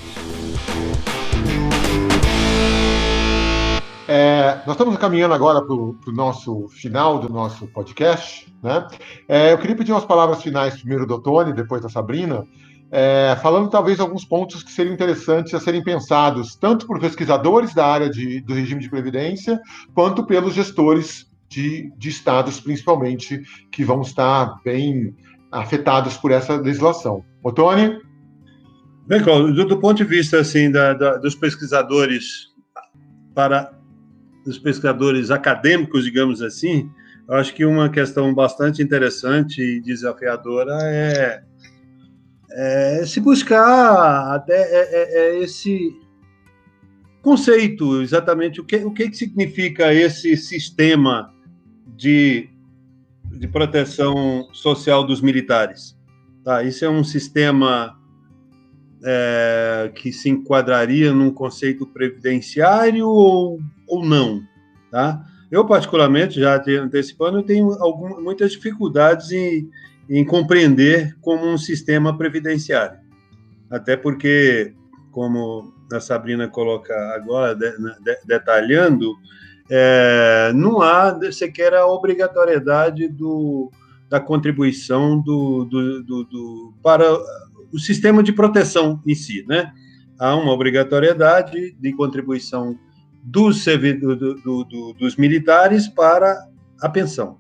É, 4.08 4.62
nós 4.66 4.76
estamos 4.76 4.98
caminhando 4.98 5.34
agora 5.34 5.62
para 5.62 5.74
o 5.76 6.14
nosso 6.14 6.70
final 6.70 7.20
do 7.20 7.28
nosso 7.28 7.68
podcast. 7.68 8.52
Né? 8.64 8.88
É, 9.28 9.52
eu 9.52 9.58
queria 9.58 9.76
pedir 9.76 9.92
umas 9.92 10.06
palavras 10.06 10.42
finais 10.42 10.78
primeiro 10.78 11.06
do 11.06 11.22
Tony, 11.22 11.52
depois 11.52 11.82
da 11.82 11.90
Sabrina, 11.90 12.48
é, 12.90 13.38
falando 13.42 13.70
talvez 13.70 14.00
alguns 14.00 14.24
pontos 14.24 14.64
que 14.64 14.72
seriam 14.72 14.94
interessantes 14.94 15.54
a 15.54 15.60
serem 15.60 15.84
pensados, 15.84 16.56
tanto 16.56 16.88
por 16.88 17.02
pesquisadores 17.02 17.74
da 17.74 17.86
área 17.86 18.10
de, 18.10 18.40
do 18.40 18.54
regime 18.54 18.82
de 18.82 18.90
previdência, 18.90 19.60
quanto 19.94 20.26
pelos 20.26 20.54
gestores 20.54 21.28
de, 21.50 21.92
de 21.98 22.10
estados, 22.10 22.60
principalmente, 22.60 23.42
que 23.72 23.84
vão 23.84 24.02
estar 24.02 24.62
bem 24.64 25.16
afetados 25.52 26.18
por 26.18 26.32
essa 26.32 26.56
legislação. 26.56 27.24
Otone? 27.44 28.00
Bem, 29.08 29.22
do, 29.22 29.66
do 29.66 29.80
ponto 29.80 29.98
de 29.98 30.04
vista 30.04 30.40
assim 30.40 30.70
da, 30.70 30.94
da, 30.94 31.18
dos 31.18 31.34
pesquisadores 31.34 32.48
para 33.34 33.72
dos 34.46 34.58
pesquisadores 34.58 35.30
acadêmicos, 35.30 36.06
digamos 36.06 36.42
assim, 36.42 36.90
eu 37.28 37.36
acho 37.36 37.54
que 37.54 37.66
uma 37.66 37.90
questão 37.90 38.34
bastante 38.34 38.82
interessante 38.82 39.62
e 39.62 39.82
desafiadora 39.82 40.78
é, 40.84 41.44
é 42.52 43.06
se 43.06 43.20
buscar 43.20 44.34
até 44.34 44.56
é, 44.56 44.90
é, 44.92 45.20
é 45.20 45.44
esse 45.44 45.94
conceito, 47.22 48.02
exatamente 48.02 48.62
o 48.62 48.64
que, 48.64 48.78
o 48.78 48.92
que 48.92 49.14
significa 49.14 49.94
esse 49.94 50.38
sistema 50.38 51.34
de, 51.98 52.50
de 53.32 53.48
proteção 53.48 54.48
social 54.54 55.04
dos 55.04 55.20
militares. 55.20 55.98
Tá, 56.44 56.64
isso 56.64 56.86
é 56.86 56.90
um 56.90 57.04
sistema 57.04 57.98
é, 59.04 59.92
que 59.96 60.14
se 60.14 60.30
enquadraria 60.30 61.12
num 61.12 61.32
conceito 61.32 61.86
previdenciário 61.88 63.08
ou, 63.08 63.60
ou 63.88 64.06
não, 64.06 64.42
tá? 64.92 65.26
Eu, 65.50 65.66
particularmente, 65.66 66.40
já 66.40 66.62
antecipando, 66.82 67.40
eu 67.40 67.44
tenho 67.44 67.72
algumas, 67.82 68.22
muitas 68.22 68.52
dificuldades 68.52 69.32
em, 69.32 69.70
em 70.10 70.24
compreender 70.26 71.16
como 71.22 71.46
um 71.46 71.58
sistema 71.58 72.18
previdenciário. 72.18 73.00
Até 73.70 73.96
porque, 73.96 74.74
como 75.10 75.74
a 75.92 76.02
Sabrina 76.02 76.50
coloca 76.50 76.94
agora, 77.16 77.56
de, 77.56 77.72
de, 77.72 78.18
detalhando, 78.26 79.16
é, 79.70 80.52
não 80.54 80.82
há 80.82 81.20
sequer 81.32 81.74
a 81.74 81.86
obrigatoriedade 81.86 83.08
do, 83.08 83.72
da 84.10 84.20
contribuição 84.20 85.20
do, 85.20 85.66
do, 85.66 86.04
do, 86.04 86.24
do, 86.24 86.74
para 86.82 87.06
o 87.72 87.80
sistema 87.80 88.24
de 88.24 88.32
proteção 88.32 89.02
em 89.06 89.16
si. 89.16 89.46
Né? 89.48 89.72
Há 90.18 90.36
uma 90.36 90.52
obrigatoriedade 90.52 91.76
de 91.80 91.94
contribuição 91.94 92.78
dos, 93.24 93.66
dos 94.98 95.16
militares 95.18 95.88
para 95.88 96.38
a 96.82 96.88
pensão. 96.88 97.38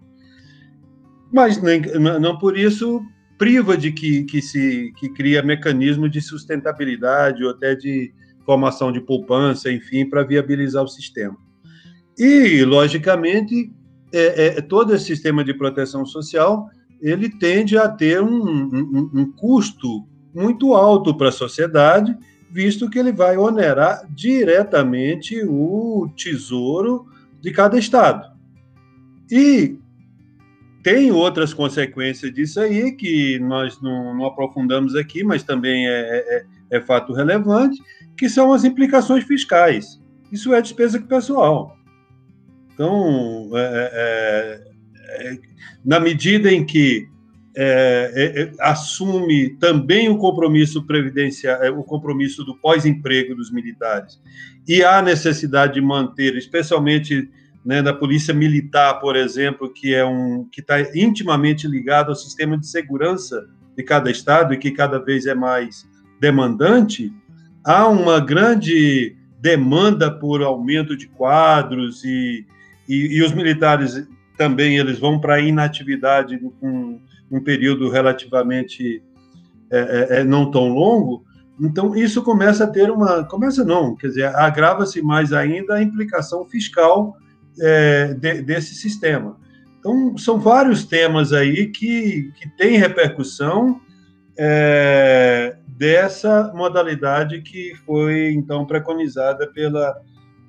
Mas 1.31 1.61
nem, 1.61 1.81
não 1.99 2.37
por 2.37 2.57
isso 2.57 3.01
priva 3.37 3.77
de 3.77 3.91
que, 3.91 4.23
que 4.23 4.41
se 4.41 4.91
que 4.97 5.09
cria 5.09 5.43
mecanismo 5.43 6.09
de 6.09 6.19
sustentabilidade 6.21 7.43
ou 7.43 7.51
até 7.51 7.75
de 7.75 8.13
formação 8.45 8.91
de 8.91 8.99
poupança, 8.99 9.71
enfim, 9.71 10.09
para 10.09 10.23
viabilizar 10.23 10.83
o 10.83 10.87
sistema. 10.87 11.37
E, 12.17 12.63
logicamente, 12.65 13.71
é, 14.11 14.45
é, 14.45 14.61
todo 14.61 14.95
esse 14.95 15.05
sistema 15.05 15.43
de 15.43 15.53
proteção 15.53 16.05
social 16.05 16.69
ele 17.01 17.29
tende 17.29 17.77
a 17.77 17.87
ter 17.87 18.21
um, 18.21 18.27
um, 18.27 19.09
um 19.13 19.31
custo 19.31 20.07
muito 20.33 20.73
alto 20.73 21.15
para 21.15 21.29
a 21.29 21.31
sociedade, 21.31 22.15
visto 22.49 22.89
que 22.89 22.97
ele 22.97 23.11
vai 23.11 23.37
onerar 23.37 24.07
diretamente 24.09 25.43
o 25.43 26.09
tesouro 26.15 27.05
de 27.41 27.51
cada 27.51 27.77
estado. 27.77 28.31
E 29.29 29.77
tem 30.81 31.11
outras 31.11 31.53
consequências 31.53 32.33
disso 32.33 32.59
aí 32.59 32.93
que 32.93 33.39
nós 33.39 33.81
não, 33.81 34.15
não 34.15 34.25
aprofundamos 34.25 34.95
aqui, 34.95 35.23
mas 35.23 35.43
também 35.43 35.87
é, 35.87 35.91
é, 35.91 36.45
é, 36.71 36.81
fato 36.81 37.13
relevante, 37.13 37.81
que 38.17 38.29
são 38.29 38.53
as 38.53 38.63
implicações 38.63 39.23
fiscais. 39.25 40.01
Isso 40.31 40.53
é 40.53 40.61
despesa 40.61 40.99
pessoal. 40.99 41.76
Então, 42.77 43.49
é, 43.55 44.61
é, 44.93 45.31
é 45.31 45.37
na 45.83 45.99
medida 45.99 46.51
em 46.51 46.63
que 46.63 47.07
é, 47.55 48.51
assume 48.59 49.49
também 49.57 50.09
o 50.09 50.17
compromisso 50.19 50.85
previdenciário, 50.85 51.79
o 51.79 51.83
compromisso 51.83 52.43
do 52.43 52.55
pós-emprego 52.55 53.33
dos 53.33 53.51
militares, 53.51 54.21
e 54.67 54.83
há 54.83 55.01
necessidade 55.01 55.73
de 55.73 55.81
manter, 55.81 56.35
especialmente 56.35 57.27
né, 57.65 57.81
polícia 57.93 58.31
militar, 58.31 58.99
por 58.99 59.15
exemplo, 59.15 59.73
que 59.73 59.95
é 59.95 60.05
um 60.05 60.47
que 60.51 60.61
está 60.61 60.79
intimamente 60.95 61.67
ligado 61.67 62.09
ao 62.09 62.15
sistema 62.15 62.59
de 62.59 62.67
segurança 62.67 63.47
de 63.75 63.81
cada 63.81 64.11
estado 64.11 64.53
e 64.53 64.57
que 64.57 64.69
cada 64.69 64.99
vez 64.99 65.25
é 65.25 65.33
mais 65.33 65.89
demandante, 66.21 67.11
há 67.63 67.87
uma 67.87 68.19
grande 68.19 69.15
demanda 69.39 70.11
por 70.11 70.43
aumento 70.43 70.95
de 70.95 71.07
quadros 71.07 72.03
e, 72.03 72.45
e, 72.87 73.17
e 73.17 73.23
os 73.23 73.33
militares 73.33 74.07
também 74.37 74.77
eles 74.77 74.99
vão 74.99 75.19
para 75.19 75.39
inatividade 75.39 76.39
com 76.59 76.99
um 77.29 77.43
período 77.43 77.89
relativamente 77.89 79.01
é, 79.69 79.79
é, 79.79 80.19
é, 80.19 80.23
não 80.23 80.49
tão 80.49 80.69
longo, 80.69 81.25
então 81.59 81.95
isso 81.95 82.21
começa 82.21 82.63
a 82.63 82.67
ter 82.67 82.89
uma, 82.89 83.23
começa 83.23 83.65
não, 83.65 83.95
quer 83.95 84.07
dizer, 84.07 84.35
agrava-se 84.35 85.01
mais 85.01 85.33
ainda 85.33 85.75
a 85.75 85.81
implicação 85.81 86.45
fiscal 86.45 87.17
é, 87.59 88.13
de, 88.13 88.41
desse 88.43 88.75
sistema. 88.75 89.37
Então, 89.79 90.17
são 90.17 90.39
vários 90.39 90.85
temas 90.85 91.33
aí 91.33 91.67
que, 91.67 92.31
que 92.35 92.49
têm 92.57 92.77
repercussão 92.77 93.79
é, 94.37 95.55
dessa 95.67 96.51
modalidade 96.53 97.41
que 97.41 97.73
foi, 97.85 98.33
então, 98.33 98.65
preconizada 98.65 99.47
pela. 99.47 99.95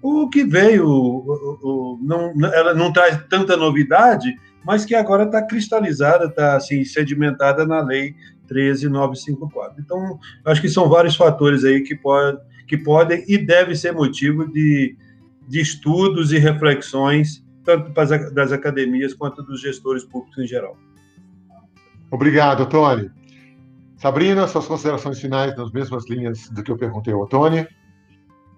O 0.01 0.29
que 0.29 0.45
veio, 0.45 0.89
o, 0.89 1.59
o, 1.63 1.99
não, 2.01 2.33
ela 2.53 2.73
não 2.75 2.93
traz 2.93 3.21
tanta 3.29 3.57
novidade, 3.57 4.35
mas 4.65 4.85
que 4.85 4.95
agora 4.95 5.25
está 5.25 5.43
cristalizada, 5.43 6.27
está 6.27 6.57
assim, 6.57 6.85
sedimentada 6.85 7.67
na 7.67 7.81
Lei 7.81 8.15
13954. 8.47 9.81
Então, 9.81 10.19
acho 10.45 10.61
que 10.61 10.69
são 10.69 10.89
vários 10.89 11.17
fatores 11.17 11.65
aí 11.65 11.83
que, 11.83 11.97
pode, 11.97 12.39
que 12.67 12.79
podem 12.79 13.25
e 13.27 13.37
devem 13.39 13.75
ser 13.75 13.93
motivo 13.93 14.47
de 14.51 14.97
de 15.49 15.61
estudos 15.61 16.31
e 16.31 16.39
reflexões, 16.39 17.43
tanto 17.65 17.91
das 18.33 18.53
academias 18.53 19.15
quanto 19.15 19.43
dos 19.43 19.63
gestores 19.63 20.05
públicos 20.05 20.39
em 20.39 20.47
geral. 20.47 20.77
Obrigado, 22.11 22.67
Tony. 22.67 23.11
Sabrina, 23.97 24.47
suas 24.47 24.67
considerações 24.67 25.19
finais 25.19 25.57
nas 25.57 25.73
mesmas 25.73 26.09
linhas 26.09 26.49
do 26.51 26.63
que 26.63 26.71
eu 26.71 26.77
perguntei 26.77 27.13
ao 27.13 27.27
Tony. 27.27 27.67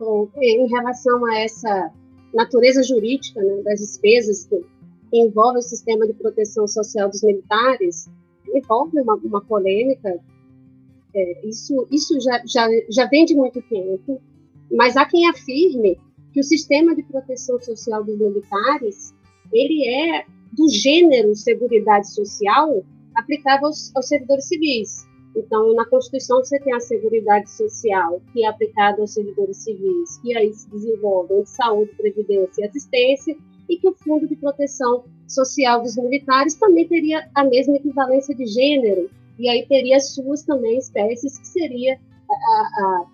Bom, 0.00 0.30
em 0.40 0.66
relação 0.66 1.26
a 1.26 1.40
essa 1.40 1.92
natureza 2.32 2.82
jurídica 2.82 3.38
né, 3.42 3.62
das 3.62 3.80
despesas 3.80 4.46
que 4.46 4.64
envolve 5.12 5.58
o 5.58 5.62
sistema 5.62 6.06
de 6.06 6.14
proteção 6.14 6.66
social 6.66 7.10
dos 7.10 7.22
militares, 7.22 8.08
envolve 8.54 8.98
uma, 8.98 9.14
uma 9.16 9.42
polêmica. 9.42 10.18
É, 11.14 11.46
isso 11.46 11.86
isso 11.90 12.18
já, 12.18 12.40
já, 12.46 12.66
já 12.88 13.06
vem 13.08 13.26
de 13.26 13.34
muito 13.34 13.60
tempo, 13.60 14.22
mas 14.72 14.96
há 14.96 15.04
quem 15.04 15.28
afirme 15.28 16.00
que 16.32 16.40
o 16.40 16.44
sistema 16.44 16.96
de 16.96 17.02
proteção 17.02 17.60
social 17.60 18.02
dos 18.02 18.18
militares 18.18 19.12
ele 19.52 19.86
é 19.86 20.24
do 20.52 20.66
gênero 20.70 21.34
seguridade 21.34 22.10
social 22.10 22.82
aplicável 23.14 23.66
aos, 23.66 23.94
aos 23.94 24.08
servidores 24.08 24.46
civis. 24.46 25.09
Então, 25.34 25.74
na 25.74 25.84
Constituição 25.86 26.38
você 26.38 26.58
tem 26.58 26.74
a 26.74 26.80
Seguridade 26.80 27.50
Social, 27.50 28.20
que 28.32 28.44
é 28.44 28.48
aplicada 28.48 29.00
aos 29.00 29.14
servidores 29.14 29.58
civis, 29.58 30.18
que 30.18 30.36
aí 30.36 30.52
se 30.52 30.68
desenvolve 30.70 31.42
de 31.42 31.48
saúde, 31.48 31.94
previdência 31.96 32.62
e 32.62 32.68
assistência, 32.68 33.36
e 33.68 33.76
que 33.76 33.88
o 33.88 33.94
Fundo 33.94 34.26
de 34.26 34.34
Proteção 34.34 35.04
Social 35.28 35.82
dos 35.82 35.96
Militares 35.96 36.54
também 36.56 36.88
teria 36.88 37.28
a 37.34 37.44
mesma 37.44 37.76
equivalência 37.76 38.34
de 38.34 38.46
gênero, 38.46 39.08
e 39.38 39.48
aí 39.48 39.64
teria 39.66 39.96
as 39.96 40.12
suas 40.12 40.42
também 40.42 40.76
espécies, 40.78 41.38
que 41.38 41.46
seria 41.46 41.98
a, 42.28 42.34
a, 42.34 43.06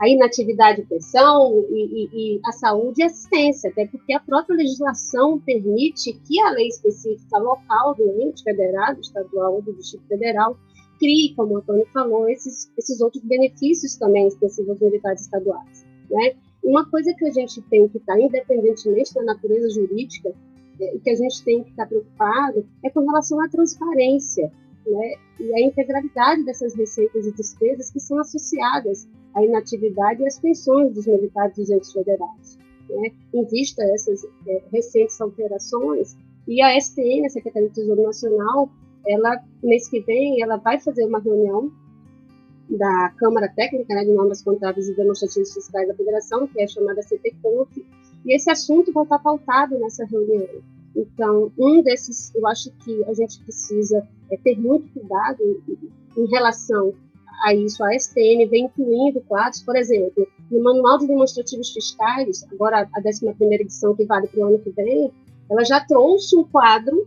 a 0.00 0.08
inatividade 0.08 0.82
pensão 0.82 1.64
e, 1.70 2.08
e, 2.12 2.36
e, 2.36 2.40
a 2.44 2.52
saúde 2.52 3.00
e 3.00 3.04
assistência, 3.04 3.70
até 3.70 3.86
porque 3.86 4.12
a 4.12 4.20
própria 4.20 4.56
legislação 4.56 5.40
permite 5.40 6.12
que 6.12 6.38
a 6.40 6.50
lei 6.50 6.68
específica 6.68 7.38
local 7.38 7.94
do 7.94 8.20
ente 8.20 8.44
federado, 8.44 9.00
estadual 9.00 9.54
ou 9.54 9.62
do 9.62 9.72
Distrito 9.72 10.06
Federal 10.06 10.56
crie, 11.02 11.34
como 11.34 11.54
o 11.54 11.56
Antônio 11.58 11.84
falou, 11.92 12.28
esses, 12.28 12.70
esses 12.78 13.00
outros 13.00 13.24
benefícios 13.24 13.96
também 13.96 14.28
expressivos 14.28 14.70
aos 14.70 14.80
militares 14.80 15.22
estaduais. 15.22 15.84
Né? 16.08 16.34
Uma 16.62 16.88
coisa 16.88 17.12
que 17.18 17.24
a 17.24 17.32
gente 17.32 17.60
tem 17.62 17.88
que 17.88 17.98
estar, 17.98 18.20
independentemente 18.20 19.12
da 19.12 19.24
natureza 19.24 19.68
jurídica, 19.70 20.32
é, 20.80 20.98
que 21.02 21.10
a 21.10 21.16
gente 21.16 21.42
tem 21.44 21.64
que 21.64 21.70
estar 21.70 21.86
preocupado 21.86 22.64
é 22.84 22.90
com 22.90 23.00
relação 23.00 23.40
à 23.40 23.48
transparência 23.48 24.52
né, 24.86 25.14
e 25.40 25.52
a 25.54 25.60
integralidade 25.60 26.44
dessas 26.44 26.74
receitas 26.76 27.26
e 27.26 27.32
despesas 27.32 27.90
que 27.90 27.98
são 27.98 28.20
associadas 28.20 29.08
à 29.34 29.44
inatividade 29.44 30.22
e 30.22 30.26
às 30.26 30.38
pensões 30.38 30.94
dos 30.94 31.06
militares 31.06 31.56
dos 31.56 31.68
entes 31.68 31.92
federais. 31.92 32.58
Né, 32.88 33.10
em 33.34 33.44
vista 33.46 33.84
dessas 33.84 34.24
é, 34.46 34.62
recentes 34.70 35.20
alterações, 35.20 36.16
e 36.46 36.60
a 36.60 36.78
STN, 36.78 37.26
a 37.26 37.30
Secretaria 37.30 37.68
do 37.68 37.74
Tesouro 37.74 38.02
Nacional, 38.02 38.68
ela, 39.06 39.42
mês 39.62 39.88
que 39.88 40.00
vem, 40.00 40.42
ela 40.42 40.56
vai 40.56 40.80
fazer 40.80 41.04
uma 41.04 41.18
reunião 41.18 41.70
da 42.68 43.12
Câmara 43.18 43.52
Técnica 43.54 43.94
né, 43.94 44.04
de 44.04 44.12
Normas 44.12 44.42
Contábeis 44.42 44.88
e 44.88 44.94
Demonstrativos 44.94 45.52
Fiscais 45.52 45.88
da 45.88 45.94
Federação, 45.94 46.46
que 46.46 46.60
é 46.60 46.66
chamada 46.66 47.02
CPCONF, 47.02 47.84
e 48.24 48.34
esse 48.34 48.50
assunto 48.50 48.92
vai 48.92 49.02
estar 49.02 49.18
pautado 49.18 49.78
nessa 49.78 50.04
reunião. 50.06 50.48
Então, 50.94 51.50
um 51.58 51.82
desses, 51.82 52.34
eu 52.34 52.46
acho 52.46 52.70
que 52.84 53.04
a 53.04 53.14
gente 53.14 53.42
precisa 53.42 54.06
é, 54.30 54.36
ter 54.36 54.58
muito 54.58 54.92
cuidado 54.92 55.42
em, 55.42 56.22
em 56.22 56.26
relação 56.26 56.94
a 57.44 57.54
isso. 57.54 57.82
A 57.82 57.94
STN 57.94 58.46
vem 58.46 58.64
incluindo 58.66 59.20
quadros, 59.22 59.62
por 59.62 59.76
exemplo, 59.76 60.26
no 60.50 60.62
Manual 60.62 60.98
de 60.98 61.06
Demonstrativos 61.06 61.72
Fiscais, 61.72 62.46
agora 62.52 62.88
a 62.94 63.00
11 63.00 63.26
edição, 63.54 63.94
que 63.94 64.04
vale 64.04 64.28
para 64.28 64.40
o 64.40 64.46
ano 64.46 64.58
que 64.58 64.70
vem, 64.70 65.10
ela 65.50 65.64
já 65.64 65.80
trouxe 65.80 66.36
um 66.36 66.44
quadro, 66.44 67.06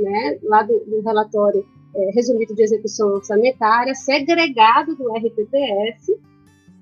né, 0.00 0.38
lá 0.42 0.62
do, 0.62 0.80
do 0.80 1.00
relatório 1.00 1.64
é, 1.94 2.10
resumido 2.12 2.54
de 2.54 2.62
execução 2.62 3.14
orçamentária, 3.14 3.94
segregado 3.94 4.96
do 4.96 5.10
RPPF, 5.12 6.18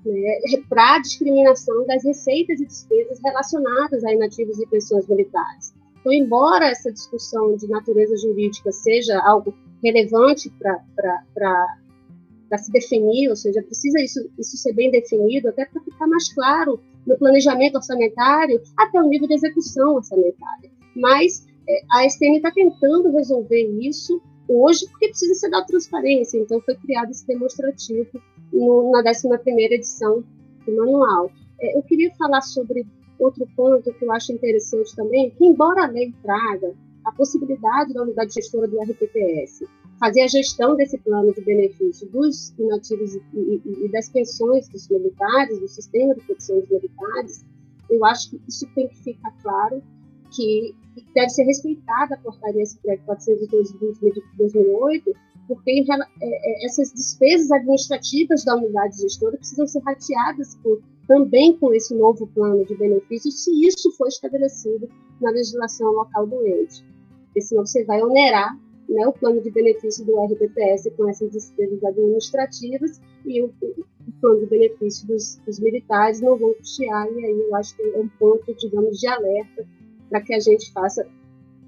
né, 0.05 0.39
para 0.67 0.95
a 0.95 0.99
discriminação 0.99 1.85
das 1.85 2.03
receitas 2.03 2.59
e 2.59 2.65
despesas 2.65 3.19
relacionadas 3.23 4.03
a 4.03 4.13
inativos 4.13 4.59
e 4.59 4.67
pensões 4.67 5.07
militares. 5.07 5.73
Então, 5.99 6.13
embora 6.13 6.69
essa 6.69 6.91
discussão 6.91 7.55
de 7.57 7.67
natureza 7.67 8.15
jurídica 8.17 8.71
seja 8.71 9.19
algo 9.19 9.53
relevante 9.83 10.49
para 10.49 12.57
se 12.57 12.71
definir, 12.71 13.29
ou 13.29 13.35
seja, 13.35 13.61
precisa 13.61 14.01
isso, 14.01 14.29
isso 14.37 14.57
ser 14.57 14.73
bem 14.73 14.89
definido, 14.89 15.49
até 15.49 15.65
para 15.65 15.81
ficar 15.81 16.07
mais 16.07 16.33
claro 16.33 16.79
no 17.05 17.17
planejamento 17.17 17.75
orçamentário, 17.75 18.61
até 18.77 19.01
o 19.01 19.07
nível 19.07 19.27
de 19.27 19.33
execução 19.33 19.95
orçamentária. 19.95 20.71
Mas 20.95 21.45
a 21.91 22.05
STN 22.09 22.37
está 22.37 22.51
tentando 22.51 23.11
resolver 23.11 23.63
isso 23.79 24.21
hoje, 24.47 24.87
porque 24.89 25.09
precisa 25.09 25.35
ser 25.35 25.49
da 25.49 25.63
transparência. 25.63 26.37
Então, 26.37 26.59
foi 26.61 26.75
criado 26.75 27.11
esse 27.11 27.25
demonstrativo 27.27 28.21
no, 28.51 28.91
na 28.91 28.99
11 28.99 29.27
edição 29.73 30.23
do 30.65 30.75
manual. 30.75 31.31
É, 31.61 31.77
eu 31.77 31.83
queria 31.83 32.11
falar 32.15 32.41
sobre 32.41 32.85
outro 33.19 33.47
ponto 33.55 33.93
que 33.93 34.05
eu 34.05 34.11
acho 34.11 34.31
interessante 34.31 34.95
também, 34.95 35.29
que 35.31 35.45
embora 35.45 35.83
a 35.83 35.87
lei 35.87 36.13
traga 36.23 36.73
a 37.05 37.11
possibilidade 37.11 37.93
da 37.93 38.03
unidade 38.03 38.33
gestora 38.33 38.67
do 38.67 38.79
RPPS 38.79 39.63
fazer 39.99 40.21
a 40.21 40.27
gestão 40.27 40.75
desse 40.75 40.97
plano 40.97 41.33
de 41.33 41.41
benefício 41.41 42.07
dos 42.07 42.53
inativos 42.57 43.15
e, 43.15 43.21
e, 43.33 43.85
e 43.85 43.91
das 43.91 44.07
pensões 44.09 44.67
dos 44.69 44.87
militares, 44.87 45.59
do 45.59 45.67
sistema 45.67 46.15
de 46.15 46.21
proteção 46.21 46.59
dos 46.61 46.69
militares, 46.69 47.45
eu 47.89 48.05
acho 48.05 48.29
que 48.29 48.41
isso 48.47 48.65
tem 48.73 48.87
que 48.87 48.95
ficar 49.03 49.31
claro 49.41 49.83
que 50.31 50.75
deve 51.13 51.29
ser 51.29 51.43
respeitada 51.43 52.15
a 52.15 52.17
portaria 52.17 52.63
402 53.05 53.71
de 53.71 54.23
2008, 54.37 55.11
porque 55.47 55.71
é, 55.71 55.83
é, 56.21 56.65
essas 56.65 56.91
despesas 56.93 57.51
administrativas 57.51 58.43
da 58.43 58.55
unidade 58.55 59.01
gestora 59.01 59.37
precisam 59.37 59.65
ser 59.65 59.79
rateadas 59.79 60.55
por, 60.61 60.81
também 61.07 61.57
com 61.57 61.73
esse 61.73 61.95
novo 61.95 62.27
plano 62.27 62.63
de 62.65 62.75
benefícios, 62.75 63.43
se 63.43 63.67
isso 63.67 63.91
for 63.93 64.07
estabelecido 64.07 64.87
na 65.19 65.31
legislação 65.31 65.91
local 65.91 66.27
do 66.27 66.45
ente. 66.45 66.85
Porque 67.25 67.41
senão 67.41 67.65
você 67.65 67.83
vai 67.83 68.01
onerar 68.01 68.55
né, 68.87 69.07
o 69.07 69.13
plano 69.13 69.41
de 69.41 69.51
benefício 69.51 70.05
do 70.05 70.19
RPPS 70.19 70.91
com 70.95 71.09
essas 71.09 71.31
despesas 71.31 71.83
administrativas 71.83 73.01
e 73.25 73.41
o, 73.41 73.53
o 73.61 74.11
plano 74.21 74.39
de 74.41 74.45
benefício 74.47 75.07
dos, 75.07 75.37
dos, 75.45 75.59
militares 75.59 76.21
não 76.21 76.37
vão 76.37 76.53
custear, 76.55 77.07
e 77.13 77.25
aí 77.25 77.39
eu 77.39 77.55
acho 77.55 77.75
que 77.75 77.83
é 77.83 77.99
um 77.99 78.07
ponto, 78.19 78.53
digamos, 78.55 78.99
de 78.99 79.07
alerta 79.07 79.67
para 80.09 80.21
que 80.21 80.33
a 80.33 80.39
gente 80.39 80.71
faça 80.71 81.05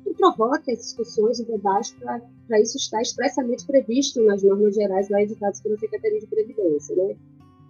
e 0.06 0.14
provoque 0.14 0.72
as 0.72 0.80
discussões 0.80 1.40
e 1.40 1.46
debates 1.46 1.96
para 2.48 2.60
isso 2.60 2.78
estar 2.78 3.02
expressamente 3.02 3.66
previsto 3.66 4.22
nas 4.24 4.44
normas 4.44 4.76
gerais 4.76 5.10
lá 5.10 5.22
editadas 5.22 5.62
pela 5.62 5.78
Secretaria 5.78 6.20
de 6.20 6.28
Previdência. 6.28 6.96
Né? 6.96 7.16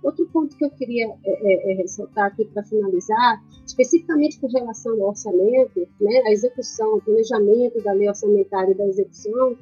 Outro 0.04 0.26
ponto 0.28 0.56
que 0.56 0.66
eu 0.66 0.70
queria 0.72 1.08
é, 1.08 1.20
é, 1.24 1.72
é 1.72 1.76
ressaltar 1.76 2.26
aqui 2.28 2.46
para 2.46 2.64
finalizar, 2.64 3.44
especificamente 3.66 4.40
com 4.40 4.48
relação 4.48 4.94
ao 4.94 5.10
orçamento, 5.10 5.88
né, 6.00 6.24
a 6.26 6.32
execução, 6.32 6.96
o 6.96 7.02
planejamento 7.02 7.82
da 7.84 7.94
lei 7.94 8.08
orçamentária 8.08 8.72
e 8.72 8.78
da 8.78 8.88
execução, 8.88 9.56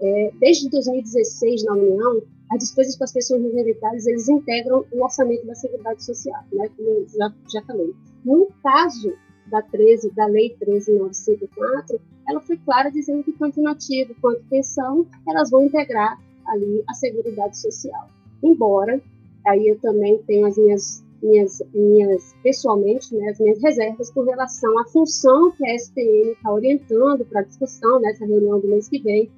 é, 0.00 0.30
desde 0.38 0.68
2016 0.68 1.64
na 1.64 1.72
União, 1.72 2.22
as 2.50 2.58
despesas 2.58 2.96
com 2.96 3.04
as 3.04 3.12
pessoas 3.12 3.40
militares, 3.40 4.06
eles 4.06 4.28
integram 4.28 4.84
o 4.92 5.02
orçamento 5.02 5.46
da 5.46 5.54
Seguridade 5.54 6.04
Social, 6.04 6.42
né, 6.52 6.68
como 6.76 6.88
eu 6.88 7.06
já, 7.08 7.32
já 7.50 7.62
falei. 7.62 7.94
No 8.24 8.48
caso 8.62 9.14
da 9.48 9.62
13, 9.62 10.10
da 10.10 10.26
Lei 10.26 10.50
13954, 10.58 12.00
ela 12.28 12.40
foi 12.40 12.56
clara 12.58 12.90
dizendo 12.90 13.24
que 13.24 13.32
tanto 13.32 13.62
nativo 13.62 14.14
quanto 14.20 14.44
pensão, 14.44 15.06
elas 15.26 15.50
vão 15.50 15.64
integrar 15.64 16.18
ali 16.46 16.82
a 16.88 16.94
Seguridade 16.94 17.58
Social. 17.58 18.08
Embora, 18.42 19.00
aí 19.46 19.68
eu 19.68 19.78
também 19.78 20.18
tenho 20.26 20.46
as 20.46 20.56
minhas, 20.56 21.04
minhas, 21.22 21.62
minhas 21.74 22.34
pessoalmente, 22.42 23.14
né, 23.14 23.30
as 23.30 23.38
minhas 23.38 23.62
reservas 23.62 24.10
com 24.10 24.22
relação 24.22 24.78
à 24.78 24.84
função 24.84 25.50
que 25.52 25.66
a 25.66 25.78
STM 25.78 26.32
está 26.32 26.52
orientando 26.52 27.24
para 27.24 27.40
a 27.40 27.44
discussão 27.44 28.00
nessa 28.00 28.24
reunião 28.24 28.60
do 28.60 28.68
mês 28.68 28.88
que 28.88 29.00
vem, 29.00 29.30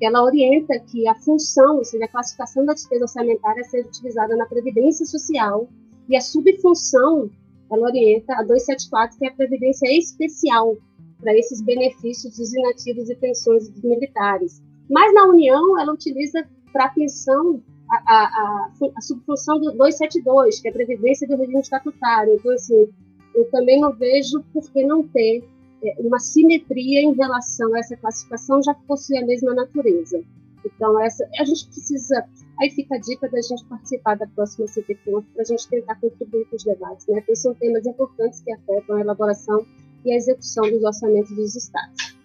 ela 0.00 0.22
orienta 0.22 0.78
que 0.78 1.08
a 1.08 1.14
função, 1.14 1.78
ou 1.78 1.84
seja, 1.84 2.04
a 2.04 2.08
classificação 2.08 2.64
da 2.66 2.74
despesa 2.74 3.04
orçamentária 3.04 3.64
seja 3.64 3.88
utilizada 3.88 4.36
na 4.36 4.44
Previdência 4.44 5.06
Social 5.06 5.68
e 6.08 6.16
a 6.16 6.20
subfunção 6.20 7.30
ela 7.70 7.88
orienta 7.88 8.34
a 8.34 8.42
274, 8.42 9.18
que 9.18 9.26
é 9.26 9.28
a 9.28 9.34
previdência 9.34 9.86
especial 9.98 10.76
para 11.20 11.36
esses 11.36 11.60
benefícios 11.60 12.36
dos 12.36 12.54
inativos 12.54 13.10
e 13.10 13.14
pensões 13.16 13.68
dos 13.68 13.82
militares. 13.82 14.62
Mas 14.88 15.12
na 15.14 15.24
União, 15.24 15.78
ela 15.78 15.92
utiliza 15.92 16.46
para 16.72 16.86
a 16.86 16.90
pensão 16.90 17.62
a, 17.90 17.96
a, 17.96 18.70
a, 18.96 19.00
subfunção 19.00 19.58
do 19.58 19.72
272, 19.72 20.60
que 20.60 20.68
é 20.68 20.70
a 20.70 20.74
previdência 20.74 21.26
do 21.26 21.36
regime 21.36 21.60
estatutário. 21.60 22.34
Então, 22.34 22.52
assim, 22.52 22.88
eu 23.34 23.50
também 23.50 23.80
não 23.80 23.92
vejo 23.92 24.42
por 24.52 24.70
que 24.70 24.84
não 24.84 25.06
ter 25.08 25.44
é, 25.82 25.94
uma 25.98 26.18
simetria 26.18 27.02
em 27.02 27.14
relação 27.14 27.74
a 27.74 27.78
essa 27.78 27.96
classificação, 27.96 28.62
já 28.62 28.74
que 28.74 28.84
possui 28.86 29.18
a 29.18 29.26
mesma 29.26 29.54
natureza. 29.54 30.22
Então, 30.64 31.00
essa, 31.00 31.28
a 31.38 31.44
gente 31.44 31.66
precisa 31.66 32.24
Aí 32.60 32.70
fica 32.70 32.94
a 32.94 32.98
dica 32.98 33.28
da 33.28 33.40
gente 33.42 33.64
participar 33.66 34.16
da 34.16 34.26
próxima 34.28 34.66
CPConf 34.66 35.26
para 35.34 35.42
a 35.42 35.44
gente 35.44 35.68
tentar 35.68 35.94
contribuir 35.96 36.46
com 36.46 36.56
os 36.56 36.64
debates, 36.64 37.06
né? 37.06 37.20
Porque 37.20 37.36
são 37.36 37.54
temas 37.54 37.84
importantes 37.86 38.40
que 38.40 38.52
afetam 38.52 38.96
a 38.96 39.00
elaboração 39.00 39.66
e 40.04 40.12
a 40.12 40.16
execução 40.16 40.64
dos 40.70 40.82
orçamentos 40.82 41.34
dos 41.36 41.54
estados. 41.54 42.16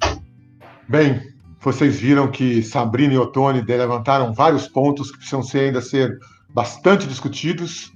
Bem, 0.88 1.22
vocês 1.60 2.00
viram 2.00 2.32
que 2.32 2.64
Sabrina 2.64 3.14
e 3.14 3.18
Otone 3.18 3.62
levantaram 3.62 4.34
vários 4.34 4.68
pontos 4.68 5.12
que 5.12 5.18
precisam 5.18 5.44
ser, 5.44 5.66
ainda 5.66 5.82
ser 5.82 6.18
bastante 6.50 7.08
discutidos. 7.08 7.92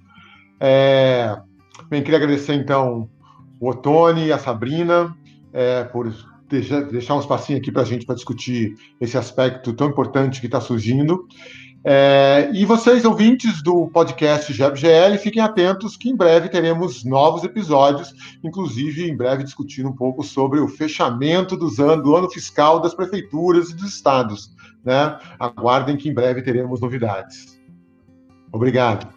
É... 0.60 1.38
Bem, 1.90 2.04
queria 2.04 2.18
agradecer 2.18 2.54
então 2.54 3.10
o 3.60 3.70
Otone 3.70 4.28
e 4.28 4.32
a 4.32 4.38
Sabrina 4.38 5.16
é, 5.54 5.84
por 5.86 6.14
deixar 6.50 7.16
um 7.16 7.20
espacinho 7.20 7.58
aqui 7.58 7.72
para 7.72 7.82
a 7.82 7.86
gente 7.86 8.06
para 8.06 8.16
discutir 8.16 8.76
esse 9.00 9.18
aspecto 9.18 9.74
tão 9.74 9.90
importante 9.90 10.40
que 10.40 10.46
está 10.46 10.62
surgindo. 10.62 11.28
É, 11.88 12.50
e 12.52 12.66
vocês, 12.66 13.06
ouvintes 13.06 13.62
do 13.62 13.88
podcast 13.90 14.52
GebGL, 14.52 15.20
fiquem 15.20 15.40
atentos 15.40 15.96
que 15.96 16.10
em 16.10 16.16
breve 16.16 16.50
teremos 16.50 17.04
novos 17.04 17.44
episódios, 17.44 18.12
inclusive 18.44 19.08
em 19.08 19.16
breve 19.16 19.44
discutindo 19.44 19.90
um 19.90 19.96
pouco 19.96 20.24
sobre 20.24 20.60
o 20.60 20.68
fechamento 20.68 21.56
dos 21.56 21.80
anos, 21.80 22.04
do 22.04 22.16
ano 22.16 22.28
fiscal 22.28 22.80
das 22.80 22.96
prefeituras 22.96 23.70
e 23.70 23.76
dos 23.76 23.94
estados. 23.94 24.52
Né? 24.84 25.16
Aguardem 25.40 25.96
que 25.96 26.10
em 26.10 26.14
breve 26.14 26.42
teremos 26.42 26.82
novidades. 26.82 27.62
Obrigado. 28.52 29.08